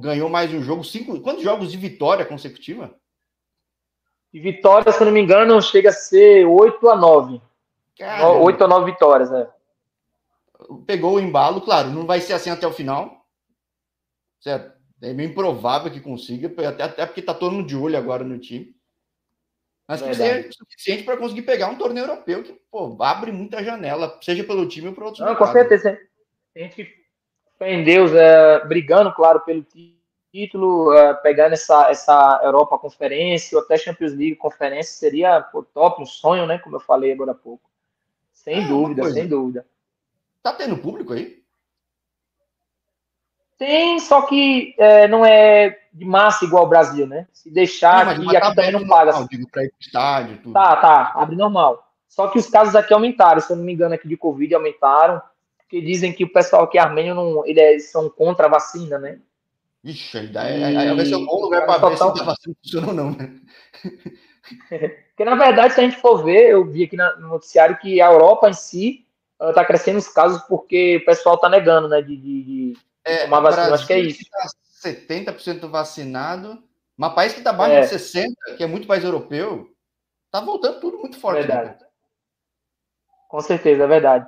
Ganhou 0.00 0.28
mais 0.28 0.52
um 0.52 0.60
jogo. 0.60 0.82
Cinco, 0.82 1.20
quantos 1.20 1.44
jogos 1.44 1.70
de 1.70 1.78
vitória 1.78 2.26
consecutiva? 2.26 2.98
De 4.36 4.42
vitória, 4.42 4.92
se 4.92 5.00
eu 5.00 5.06
não 5.06 5.14
me 5.14 5.22
engano, 5.22 5.62
chega 5.62 5.88
a 5.88 5.92
ser 5.94 6.44
8 6.44 6.90
a 6.90 6.94
9. 6.94 7.40
Caramba. 7.98 8.32
8 8.40 8.64
a 8.64 8.68
9 8.68 8.92
vitórias, 8.92 9.30
né? 9.30 9.48
Pegou 10.86 11.14
o 11.14 11.20
embalo, 11.20 11.62
claro, 11.62 11.88
não 11.88 12.04
vai 12.04 12.20
ser 12.20 12.34
assim 12.34 12.50
até 12.50 12.66
o 12.66 12.72
final. 12.72 13.24
Certo? 14.38 14.76
É 15.00 15.14
meio 15.14 15.30
improvável 15.30 15.90
que 15.90 16.02
consiga, 16.02 16.52
até, 16.68 16.82
até 16.82 17.06
porque 17.06 17.22
tá 17.22 17.32
todo 17.32 17.52
mundo 17.52 17.66
de 17.66 17.74
olho 17.74 17.96
agora 17.96 18.24
no 18.24 18.38
time. 18.38 18.76
Mas 19.88 20.02
que 20.02 20.12
seja 20.12 20.52
suficiente 20.52 21.04
para 21.04 21.16
conseguir 21.16 21.40
pegar 21.40 21.68
um 21.68 21.78
torneio 21.78 22.04
europeu 22.04 22.42
que 22.42 22.60
pô, 22.70 22.94
abre 23.00 23.32
muita 23.32 23.64
janela, 23.64 24.18
seja 24.20 24.44
pelo 24.44 24.68
time 24.68 24.88
ou 24.88 24.94
para 24.94 25.04
outros. 25.06 25.20
Não, 25.20 25.28
mercados. 25.28 25.50
com 25.50 25.58
certeza. 25.58 25.98
A 26.54 26.58
gente 26.58 26.94
fé 27.58 27.72
em 27.72 27.82
Deus, 27.82 28.12
é, 28.12 28.62
brigando, 28.66 29.14
claro, 29.14 29.40
pelo 29.40 29.62
título, 30.36 30.92
é, 30.92 31.14
pegando 31.14 31.54
essa, 31.54 31.88
essa 31.90 32.40
Europa 32.42 32.78
Conferência 32.78 33.56
ou 33.56 33.64
até 33.64 33.78
Champions 33.78 34.12
League 34.12 34.36
Conferência 34.36 34.92
seria 34.92 35.40
pô, 35.40 35.62
top, 35.62 36.02
um 36.02 36.06
sonho, 36.06 36.46
né? 36.46 36.58
Como 36.58 36.76
eu 36.76 36.80
falei 36.80 37.12
agora 37.12 37.32
há 37.32 37.34
pouco. 37.34 37.70
Sem 38.34 38.64
ah, 38.64 38.68
dúvida, 38.68 39.10
sem 39.10 39.26
dúvida. 39.26 39.66
Tá 40.42 40.52
tendo 40.52 40.76
público 40.76 41.14
aí? 41.14 41.42
Tem, 43.56 43.98
só 43.98 44.22
que 44.22 44.74
é, 44.76 45.08
não 45.08 45.24
é 45.24 45.80
de 45.90 46.04
massa 46.04 46.44
igual 46.44 46.64
o 46.64 46.68
Brasil, 46.68 47.06
né? 47.06 47.26
Se 47.32 47.50
deixar 47.50 48.04
não, 48.04 48.12
aqui, 48.12 48.36
aqui 48.36 48.46
tá 48.46 48.54
também 48.54 48.72
não 48.72 48.86
paga. 48.86 49.12
Normal, 49.12 49.28
digo, 49.30 49.48
estádio, 49.80 50.36
tudo. 50.42 50.52
Tá, 50.52 50.76
tá, 50.76 51.12
abre 51.16 51.34
normal. 51.34 51.82
Só 52.06 52.28
que 52.28 52.38
os 52.38 52.48
casos 52.50 52.76
aqui 52.76 52.92
aumentaram, 52.92 53.40
se 53.40 53.50
eu 53.50 53.56
não 53.56 53.64
me 53.64 53.72
engano, 53.72 53.94
aqui 53.94 54.06
de 54.06 54.16
Covid 54.16 54.54
aumentaram, 54.54 55.22
porque 55.56 55.80
dizem 55.80 56.12
que 56.12 56.24
o 56.24 56.32
pessoal 56.32 56.64
aqui 56.64 56.76
armênio 56.76 57.14
não, 57.14 57.46
eles 57.46 57.90
são 57.90 58.10
contra 58.10 58.46
a 58.46 58.50
vacina, 58.50 58.98
né? 58.98 59.18
Ixi, 59.86 60.18
aí, 60.18 60.26
daí, 60.26 60.64
aí, 60.64 60.76
aí 60.76 60.96
vai 60.96 61.06
ser 61.06 61.14
um 61.14 61.24
bom 61.24 61.42
lugar 61.42 61.64
para 61.64 61.88
ver 61.88 61.96
se 61.96 62.02
a 62.02 62.06
vacina 62.08 62.56
funciona 62.60 62.88
ou 62.88 62.94
não, 62.94 63.10
né? 63.12 63.40
porque, 65.08 65.24
na 65.24 65.36
verdade, 65.36 65.74
se 65.74 65.80
a 65.80 65.84
gente 65.84 66.00
for 66.00 66.24
ver, 66.24 66.50
eu 66.50 66.64
vi 66.64 66.82
aqui 66.82 66.96
no 66.96 67.28
noticiário 67.28 67.78
que 67.78 68.00
a 68.00 68.10
Europa 68.10 68.50
em 68.50 68.52
si 68.52 69.06
está 69.40 69.64
crescendo 69.64 69.98
os 69.98 70.08
casos 70.08 70.42
porque 70.42 70.96
o 70.96 71.04
pessoal 71.04 71.36
está 71.36 71.48
negando, 71.48 71.88
né, 71.88 72.02
de, 72.02 72.16
de, 72.16 72.42
de 72.42 72.78
é, 73.04 73.24
tomar 73.24 73.40
vacina. 73.40 73.74
Acho 73.74 73.86
que 73.86 73.92
é 73.92 74.00
isso. 74.00 74.24
Tá 74.28 74.48
70% 74.90 75.68
vacinado. 75.68 76.62
Mas 76.96 77.14
país 77.14 77.32
que 77.32 77.38
está 77.38 77.50
abaixo 77.50 77.74
é. 77.74 77.80
de 77.80 78.02
60%, 78.02 78.56
que 78.56 78.64
é 78.64 78.66
muito 78.66 78.88
país 78.88 79.04
europeu, 79.04 79.70
está 80.24 80.40
voltando 80.40 80.80
tudo 80.80 80.98
muito 80.98 81.18
forte. 81.20 81.42
Né, 81.42 81.46
verdade. 81.46 81.80
Né? 81.80 81.86
Com 83.28 83.40
certeza, 83.40 83.84
é 83.84 83.86
verdade. 83.86 84.26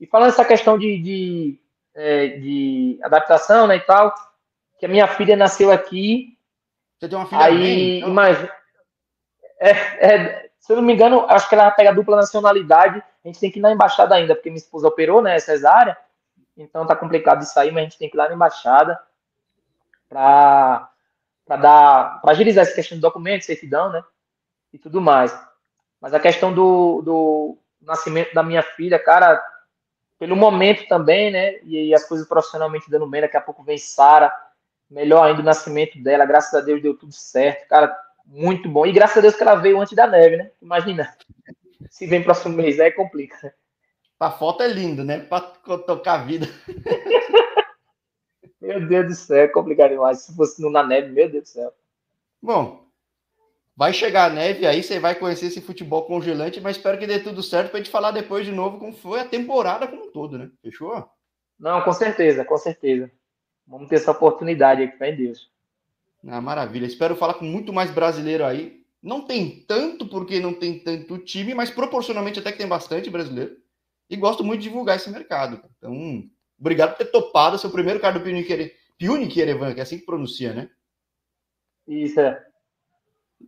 E 0.00 0.06
falando 0.06 0.28
essa 0.28 0.44
questão 0.44 0.78
de, 0.78 0.98
de, 1.02 1.60
é, 1.94 2.28
de, 2.28 2.98
adaptação, 3.02 3.66
né, 3.66 3.76
e 3.76 3.80
tal, 3.80 4.14
que 4.78 4.86
a 4.86 4.88
minha 4.88 5.06
filha 5.06 5.36
nasceu 5.36 5.70
aqui. 5.70 6.38
Você 6.98 7.08
tem 7.08 7.18
uma 7.18 7.26
filha 7.26 7.42
Aí, 7.42 7.98
então... 7.98 8.10
imagina. 8.10 8.52
É, 9.58 9.70
é, 9.70 10.50
se 10.58 10.72
eu 10.72 10.76
não 10.76 10.82
me 10.82 10.92
engano, 10.92 11.24
acho 11.28 11.48
que 11.48 11.54
ela 11.54 11.70
pega 11.70 11.94
dupla 11.94 12.16
nacionalidade. 12.16 13.02
A 13.24 13.28
gente 13.28 13.40
tem 13.40 13.50
que 13.50 13.58
ir 13.58 13.62
na 13.62 13.72
embaixada 13.72 14.14
ainda, 14.14 14.34
porque 14.34 14.50
minha 14.50 14.58
esposa 14.58 14.88
operou, 14.88 15.22
né, 15.22 15.38
cesárea. 15.38 15.96
Então 16.56 16.86
tá 16.86 16.96
complicado 16.96 17.40
de 17.40 17.50
sair, 17.50 17.70
mas 17.70 17.82
a 17.82 17.84
gente 17.84 17.98
tem 17.98 18.08
que 18.08 18.16
ir 18.16 18.18
lá 18.18 18.28
na 18.28 18.34
embaixada 18.34 18.98
para 20.08 20.90
dar 21.46 22.20
para 22.20 22.30
agilizar 22.32 22.62
essa 22.62 22.74
questão 22.74 22.96
de 22.96 23.02
documentos, 23.02 23.46
certidão, 23.46 23.90
né? 23.90 24.02
E 24.72 24.78
tudo 24.78 25.00
mais. 25.00 25.38
Mas 26.00 26.14
a 26.14 26.20
questão 26.20 26.52
do, 26.52 27.02
do 27.02 27.58
nascimento 27.80 28.34
da 28.34 28.42
minha 28.42 28.62
filha, 28.62 28.98
cara, 28.98 29.42
pelo 30.18 30.36
momento 30.36 30.86
também, 30.88 31.30
né? 31.30 31.58
E, 31.62 31.88
e 31.88 31.94
as 31.94 32.06
coisas 32.08 32.26
profissionalmente 32.26 32.90
dando 32.90 33.06
bem, 33.06 33.20
daqui 33.20 33.36
a 33.36 33.40
pouco 33.40 33.62
vem 33.62 33.78
Sara, 33.78 34.32
melhor 34.90 35.24
ainda 35.24 35.40
o 35.40 35.44
nascimento 35.44 36.02
dela, 36.02 36.24
graças 36.24 36.54
a 36.54 36.60
Deus 36.60 36.82
deu 36.82 36.96
tudo 36.96 37.12
certo, 37.12 37.68
cara, 37.68 37.96
muito 38.26 38.68
bom. 38.68 38.86
E 38.86 38.92
graças 38.92 39.18
a 39.18 39.20
Deus 39.20 39.36
que 39.36 39.42
ela 39.42 39.54
veio 39.54 39.80
antes 39.80 39.94
da 39.94 40.06
neve, 40.06 40.36
né? 40.36 40.50
Imagina. 40.60 41.16
Se 41.90 42.06
vem 42.06 42.22
próximo 42.22 42.56
mês, 42.56 42.80
aí 42.80 42.90
complica. 42.90 43.54
A 44.18 44.30
foto 44.30 44.62
é 44.62 44.68
linda, 44.68 45.04
né? 45.04 45.20
Para 45.20 45.40
tocar 45.86 46.20
a 46.20 46.24
vida. 46.24 46.46
Meu 48.60 48.86
Deus 48.86 49.06
do 49.06 49.14
céu, 49.14 49.44
é 49.44 49.48
complicado 49.48 49.90
demais. 49.90 50.22
Se 50.22 50.34
fosse 50.34 50.60
na 50.70 50.82
neve, 50.82 51.12
meu 51.12 51.30
Deus 51.30 51.44
do 51.44 51.48
céu. 51.48 51.72
Bom, 52.42 52.88
vai 53.76 53.92
chegar 53.92 54.30
a 54.30 54.34
neve 54.34 54.66
aí, 54.66 54.82
você 54.82 54.98
vai 54.98 55.14
conhecer 55.14 55.46
esse 55.46 55.60
futebol 55.60 56.04
congelante, 56.04 56.60
mas 56.60 56.76
espero 56.76 56.98
que 56.98 57.06
dê 57.06 57.20
tudo 57.20 57.42
certo 57.42 57.68
para 57.68 57.78
a 57.78 57.82
gente 57.82 57.92
falar 57.92 58.10
depois 58.10 58.44
de 58.44 58.50
novo 58.50 58.78
como 58.78 58.92
foi 58.92 59.20
a 59.20 59.28
temporada 59.28 59.86
como 59.86 60.06
um 60.06 60.10
todo, 60.10 60.38
né? 60.38 60.50
Fechou? 60.62 61.08
Não, 61.58 61.82
com 61.82 61.92
certeza, 61.92 62.44
com 62.44 62.56
certeza. 62.56 63.10
Vamos 63.66 63.88
ter 63.88 63.96
essa 63.96 64.12
oportunidade 64.12 64.82
aí, 64.82 64.90
fé 64.92 65.10
em 65.10 65.16
Deus. 65.16 65.50
Ah, 66.26 66.40
maravilha. 66.40 66.86
Espero 66.86 67.16
falar 67.16 67.34
com 67.34 67.44
muito 67.44 67.72
mais 67.72 67.90
brasileiro 67.90 68.44
aí. 68.44 68.82
Não 69.02 69.20
tem 69.20 69.64
tanto, 69.66 70.06
porque 70.06 70.40
não 70.40 70.54
tem 70.54 70.78
tanto 70.78 71.18
time, 71.18 71.54
mas 71.54 71.70
proporcionalmente 71.70 72.38
até 72.38 72.52
que 72.52 72.58
tem 72.58 72.66
bastante 72.66 73.10
brasileiro. 73.10 73.56
E 74.08 74.16
gosto 74.16 74.44
muito 74.44 74.60
de 74.60 74.68
divulgar 74.68 74.96
esse 74.96 75.10
mercado. 75.10 75.60
Então, 75.78 76.28
Obrigado 76.58 76.92
por 76.92 76.98
ter 76.98 77.10
topado 77.10 77.58
seu 77.58 77.70
primeiro 77.70 78.00
cara 78.00 78.18
do 78.18 78.24
Pionic 78.98 79.38
Erevan, 79.38 79.74
que 79.74 79.80
é 79.80 79.82
assim 79.82 79.98
que 79.98 80.06
pronuncia, 80.06 80.54
né? 80.54 80.70
Isso, 81.86 82.18
é. 82.18 82.44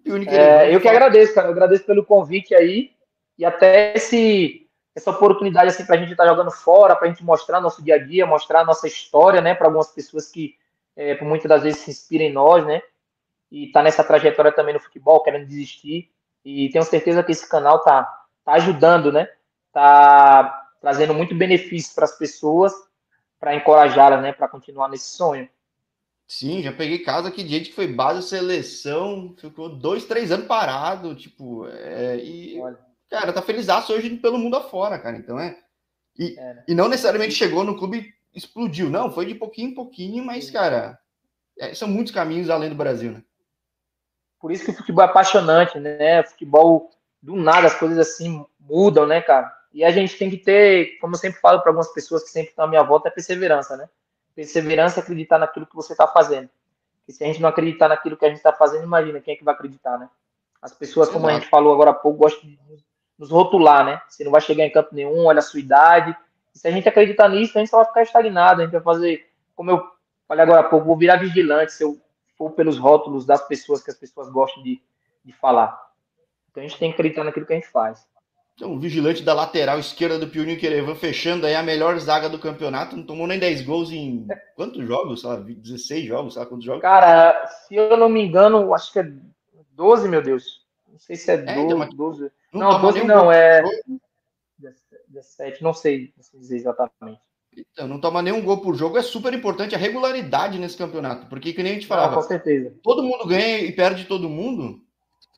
é 0.07 0.75
eu 0.75 0.81
que 0.81 0.89
agradeço, 0.89 1.35
cara. 1.35 1.49
Eu 1.49 1.53
agradeço 1.53 1.85
pelo 1.85 2.05
convite 2.05 2.55
aí 2.55 2.93
e 3.37 3.45
até 3.45 3.95
esse, 3.95 4.68
essa 4.99 5.11
oportunidade 5.11 5.71
assim, 5.71 5.87
para 5.87 5.97
a 5.97 5.99
gente 5.99 6.13
estar 6.13 6.25
tá 6.25 6.31
jogando 6.31 6.51
fora, 6.51 6.95
para 6.95 7.07
a 7.07 7.11
gente 7.11 7.25
mostrar 7.25 7.61
nosso 7.61 7.83
dia 7.83 7.95
a 7.95 7.99
dia, 7.99 8.27
mostrar 8.27 8.65
nossa 8.65 8.87
história, 8.87 9.41
né? 9.41 9.55
Para 9.55 9.69
algumas 9.69 9.89
pessoas 9.89 10.29
que 10.29 10.57
é, 10.97 11.15
por 11.15 11.27
muitas 11.27 11.49
das 11.49 11.63
vezes 11.63 11.81
se 11.81 11.91
inspiram 11.91 12.25
em 12.25 12.33
nós, 12.33 12.67
né? 12.67 12.83
E 13.51 13.71
tá 13.73 13.83
nessa 13.83 14.05
trajetória 14.05 14.53
também 14.53 14.75
no 14.75 14.81
futebol, 14.81 15.23
querendo 15.23 15.47
desistir. 15.47 16.11
E 16.45 16.69
tenho 16.71 16.85
certeza 16.85 17.23
que 17.23 17.33
esse 17.33 17.49
canal 17.49 17.83
tá, 17.83 18.03
tá 18.45 18.53
ajudando, 18.53 19.13
né? 19.13 19.29
Tá 19.73 20.67
trazendo 20.81 21.15
muito 21.15 21.35
benefício 21.35 21.95
para 21.95 22.05
as 22.05 22.19
pessoas, 22.19 22.73
para 23.39 23.55
encorajá-las, 23.55 24.23
né, 24.23 24.33
para 24.33 24.49
continuar 24.49 24.89
nesse 24.89 25.17
sonho. 25.17 25.49
Sim, 26.27 26.63
já 26.63 26.73
peguei 26.73 26.99
casa 26.99 27.31
que 27.31 27.47
gente 27.47 27.71
que 27.71 27.75
foi 27.75 27.87
base 27.87 28.29
seleção, 28.29 29.35
ficou 29.39 29.69
dois, 29.69 30.05
três 30.05 30.31
anos 30.31 30.47
parado, 30.47 31.15
tipo, 31.15 31.67
é, 31.67 32.17
e, 32.19 32.61
Olha. 32.61 32.79
Cara, 33.11 33.33
tá 33.33 33.43
feliz 33.43 33.69
hoje 33.89 34.17
pelo 34.17 34.39
mundo 34.39 34.57
afora, 34.57 34.99
cara, 34.99 35.17
então 35.17 35.39
é, 35.39 35.59
e, 36.19 36.39
é, 36.39 36.55
né? 36.55 36.65
e 36.69 36.75
não 36.75 36.89
necessariamente 36.89 37.35
chegou 37.35 37.65
no 37.65 37.79
clube 37.79 38.15
explodiu, 38.35 38.89
não, 38.89 39.11
foi 39.11 39.27
de 39.27 39.35
pouquinho 39.35 39.71
em 39.71 39.75
pouquinho, 39.75 40.25
mas, 40.25 40.47
Sim. 40.47 40.53
cara, 40.53 40.99
é, 41.59 41.75
são 41.75 41.89
muitos 41.89 42.13
caminhos 42.13 42.51
além 42.51 42.71
do 42.71 42.77
Brasil, 42.77 43.13
né? 43.13 43.23
Por 44.41 44.53
isso 44.53 44.65
que 44.65 44.71
o 44.71 44.75
futebol 44.75 45.05
é 45.05 45.09
apaixonante, 45.09 45.79
né? 45.81 46.21
O 46.21 46.25
futebol, 46.29 46.91
do 47.21 47.35
nada, 47.35 47.67
as 47.67 47.75
coisas 47.75 47.99
assim 47.99 48.45
mudam, 48.61 49.07
né, 49.07 49.21
cara? 49.21 49.53
E 49.73 49.85
a 49.85 49.91
gente 49.91 50.17
tem 50.17 50.31
que 50.31 50.37
ter, 50.37 50.99
como 51.01 51.15
eu 51.15 51.19
sempre 51.19 51.41
falo 51.41 51.61
para 51.61 51.71
algumas 51.71 51.93
pessoas 51.93 52.23
que 52.23 52.31
sempre 52.31 52.51
estão 52.51 52.65
à 52.65 52.69
minha 52.69 52.83
volta, 52.83 53.09
é 53.09 53.11
perseverança, 53.11 53.77
né? 53.77 53.89
Perseverança 54.35 55.01
é 55.01 55.03
acreditar 55.03 55.39
naquilo 55.39 55.67
que 55.67 55.75
você 55.75 55.93
está 55.93 56.07
fazendo. 56.07 56.49
E 57.09 57.13
se 57.13 57.25
a 57.25 57.27
gente 57.27 57.41
não 57.41 57.49
acreditar 57.49 57.89
naquilo 57.89 58.17
que 58.17 58.25
a 58.25 58.29
gente 58.29 58.39
está 58.39 58.53
fazendo, 58.53 58.85
imagina 58.85 59.21
quem 59.21 59.35
é 59.35 59.37
que 59.37 59.45
vai 59.45 59.55
acreditar, 59.55 59.99
né? 59.99 60.09
As 60.63 60.73
pessoas, 60.73 61.09
como 61.09 61.27
Exato. 61.27 61.37
a 61.37 61.41
gente 61.41 61.51
falou 61.51 61.73
agora 61.73 61.91
há 61.91 61.95
pouco, 61.95 62.19
gostam 62.19 62.49
de 62.49 62.57
nos 63.19 63.31
rotular, 63.31 63.85
né? 63.85 64.01
Você 64.09 64.23
não 64.25 64.31
vai 64.31 64.41
chegar 64.41 64.65
em 64.65 64.71
campo 64.71 64.95
nenhum, 64.95 65.27
olha 65.27 65.41
a 65.41 65.43
sua 65.43 65.61
idade. 65.61 66.17
E 66.55 66.59
se 66.59 66.69
a 66.69 66.71
gente 66.71 66.89
acreditar 66.89 67.29
nisso, 67.29 67.57
a 67.57 67.61
gente 67.61 67.71
só 67.71 67.79
vai 67.79 67.87
ficar 67.87 68.03
estagnado. 68.03 68.61
A 68.61 68.65
gente 68.65 68.73
vai 68.73 68.83
fazer, 68.83 69.27
como 69.57 69.71
eu 69.71 69.83
falei 70.27 70.45
agora 70.45 70.61
há 70.61 70.65
pouco, 70.69 70.87
vou 70.87 70.97
virar 70.97 71.17
vigilante 71.17 71.73
se 71.73 71.83
eu 71.83 72.01
for 72.37 72.53
pelos 72.53 72.79
rótulos 72.79 73.27
das 73.27 73.47
pessoas 73.49 73.83
que 73.83 73.91
as 73.91 73.97
pessoas 73.97 74.29
gostam 74.31 74.63
de, 74.63 74.81
de 75.25 75.33
falar. 75.33 75.77
Então 76.51 76.63
a 76.63 76.67
gente 76.67 76.79
tem 76.79 76.91
que 76.91 76.95
acreditar 76.95 77.25
naquilo 77.25 77.47
que 77.47 77.53
a 77.53 77.57
gente 77.57 77.69
faz. 77.69 78.07
Então, 78.59 78.75
o 78.75 78.79
vigilante 78.81 79.23
da 79.23 79.33
lateral 79.33 79.79
esquerda 79.79 80.19
do 80.19 80.27
Pioninho 80.27 80.59
Querevan 80.59 80.97
fechando 80.97 81.47
aí 81.47 81.55
a 81.55 81.63
melhor 81.63 81.97
zaga 82.01 82.29
do 82.29 82.41
campeonato. 82.41 82.97
Não 82.97 83.05
tomou 83.05 83.25
nem 83.25 83.39
10 83.39 83.63
gols 83.63 83.93
em 83.93 84.27
quantos 84.57 84.85
jogos? 84.85 85.23
Lá, 85.23 85.37
16 85.37 86.05
jogos, 86.05 86.35
sabe 86.35 86.49
quantos 86.49 86.65
jogos? 86.65 86.83
Cara, 86.83 87.47
se 87.47 87.77
eu 87.77 87.97
não 87.97 88.09
me 88.09 88.21
engano, 88.21 88.75
acho 88.75 88.93
que 88.93 88.99
é 88.99 89.13
12, 89.75 90.09
meu 90.09 90.21
Deus. 90.21 90.67
Não 90.91 90.99
sei 90.99 91.15
se 91.15 91.31
é 91.31 91.37
12. 91.37 91.51
É, 91.51 91.63
então, 91.63 91.89
12. 91.89 92.33
Não, 92.53 92.73
não 92.73 92.81
12 92.81 93.05
não, 93.05 93.31
é. 93.31 93.63
17, 95.09 95.63
não 95.63 95.73
sei, 95.73 96.13
não 96.17 96.23
sei 96.23 96.41
dizer 96.41 96.57
exatamente. 96.57 97.21
Então, 97.57 97.89
não 97.89 98.01
toma 98.01 98.23
nenhum 98.23 98.43
gol 98.43 98.61
por 98.61 98.75
jogo 98.75 98.99
é 98.99 99.03
super 99.03 99.33
importante 99.33 99.75
a 99.75 99.79
regularidade 99.79 100.59
nesse 100.59 100.77
campeonato, 100.77 101.27
porque 101.27 101.53
que 101.53 101.63
nem 101.63 101.73
a 101.73 101.75
gente 101.75 101.87
falava, 101.87 102.13
ah, 102.13 102.17
com 102.17 102.23
certeza. 102.23 102.75
todo 102.83 103.03
mundo 103.03 103.27
ganha 103.27 103.59
e 103.59 103.73
perde 103.73 104.05
todo 104.05 104.29
mundo. 104.29 104.81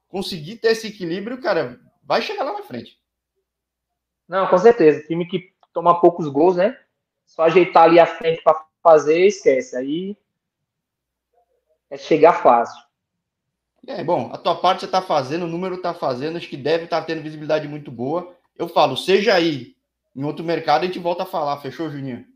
Conseguir 0.09 0.57
ter 0.57 0.73
esse 0.73 0.88
equilíbrio, 0.88 1.40
cara, 1.40 1.81
vai 2.03 2.20
chegar 2.20 2.42
lá 2.42 2.53
na 2.53 2.62
frente. 2.62 2.99
Não, 4.29 4.46
com 4.49 4.59
certeza. 4.59 5.07
Time 5.07 5.27
que 5.27 5.53
toma 5.73 6.01
poucos 6.01 6.29
gols, 6.29 6.57
né? 6.57 6.79
Só 7.25 7.42
ajeitar 7.42 7.85
ali 7.85 7.99
a 7.99 8.07
frente 8.07 8.42
para 8.42 8.64
fazer, 8.83 9.27
esquece. 9.27 9.77
Aí 9.77 10.16
é 11.88 11.96
chegar 11.96 12.42
fácil. 12.42 12.81
É, 13.87 14.05
bom, 14.05 14.31
a 14.33 14.38
tua 14.38 14.57
parte 14.57 14.81
você 14.81 14.87
está 14.87 15.01
fazendo, 15.01 15.45
o 15.45 15.49
número 15.49 15.77
está 15.77 15.95
fazendo, 15.95 16.37
acho 16.37 16.49
que 16.49 16.57
deve 16.57 16.85
estar 16.85 17.01
tá 17.01 17.07
tendo 17.07 17.23
visibilidade 17.23 17.66
muito 17.66 17.90
boa. 17.90 18.35
Eu 18.57 18.69
falo, 18.69 18.97
seja 18.97 19.35
aí 19.35 19.75
em 20.14 20.25
outro 20.25 20.45
mercado, 20.45 20.83
a 20.83 20.87
gente 20.87 20.99
volta 20.99 21.23
a 21.23 21.27
falar. 21.27 21.57
Fechou, 21.59 21.90
Juninho? 21.90 22.27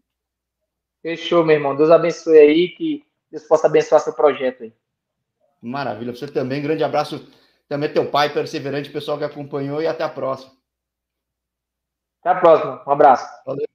Fechou, 1.02 1.44
meu 1.44 1.56
irmão. 1.56 1.76
Deus 1.76 1.90
abençoe 1.90 2.38
aí, 2.38 2.68
que 2.68 3.04
Deus 3.30 3.44
possa 3.44 3.66
abençoar 3.66 4.00
seu 4.00 4.14
projeto 4.14 4.62
aí. 4.62 4.72
Maravilha. 5.60 6.14
Você 6.14 6.26
também. 6.26 6.62
Grande 6.62 6.84
abraço 6.84 7.28
também 7.68 7.92
teu 7.92 8.10
pai, 8.10 8.32
perseverante, 8.32 8.90
pessoal 8.90 9.18
que 9.18 9.24
acompanhou 9.24 9.82
e 9.82 9.86
até 9.86 10.04
a 10.04 10.08
próxima. 10.08 10.52
Até 12.20 12.30
a 12.30 12.40
próxima. 12.40 12.82
Um 12.86 12.90
abraço. 12.90 13.28
Valeu. 13.44 13.73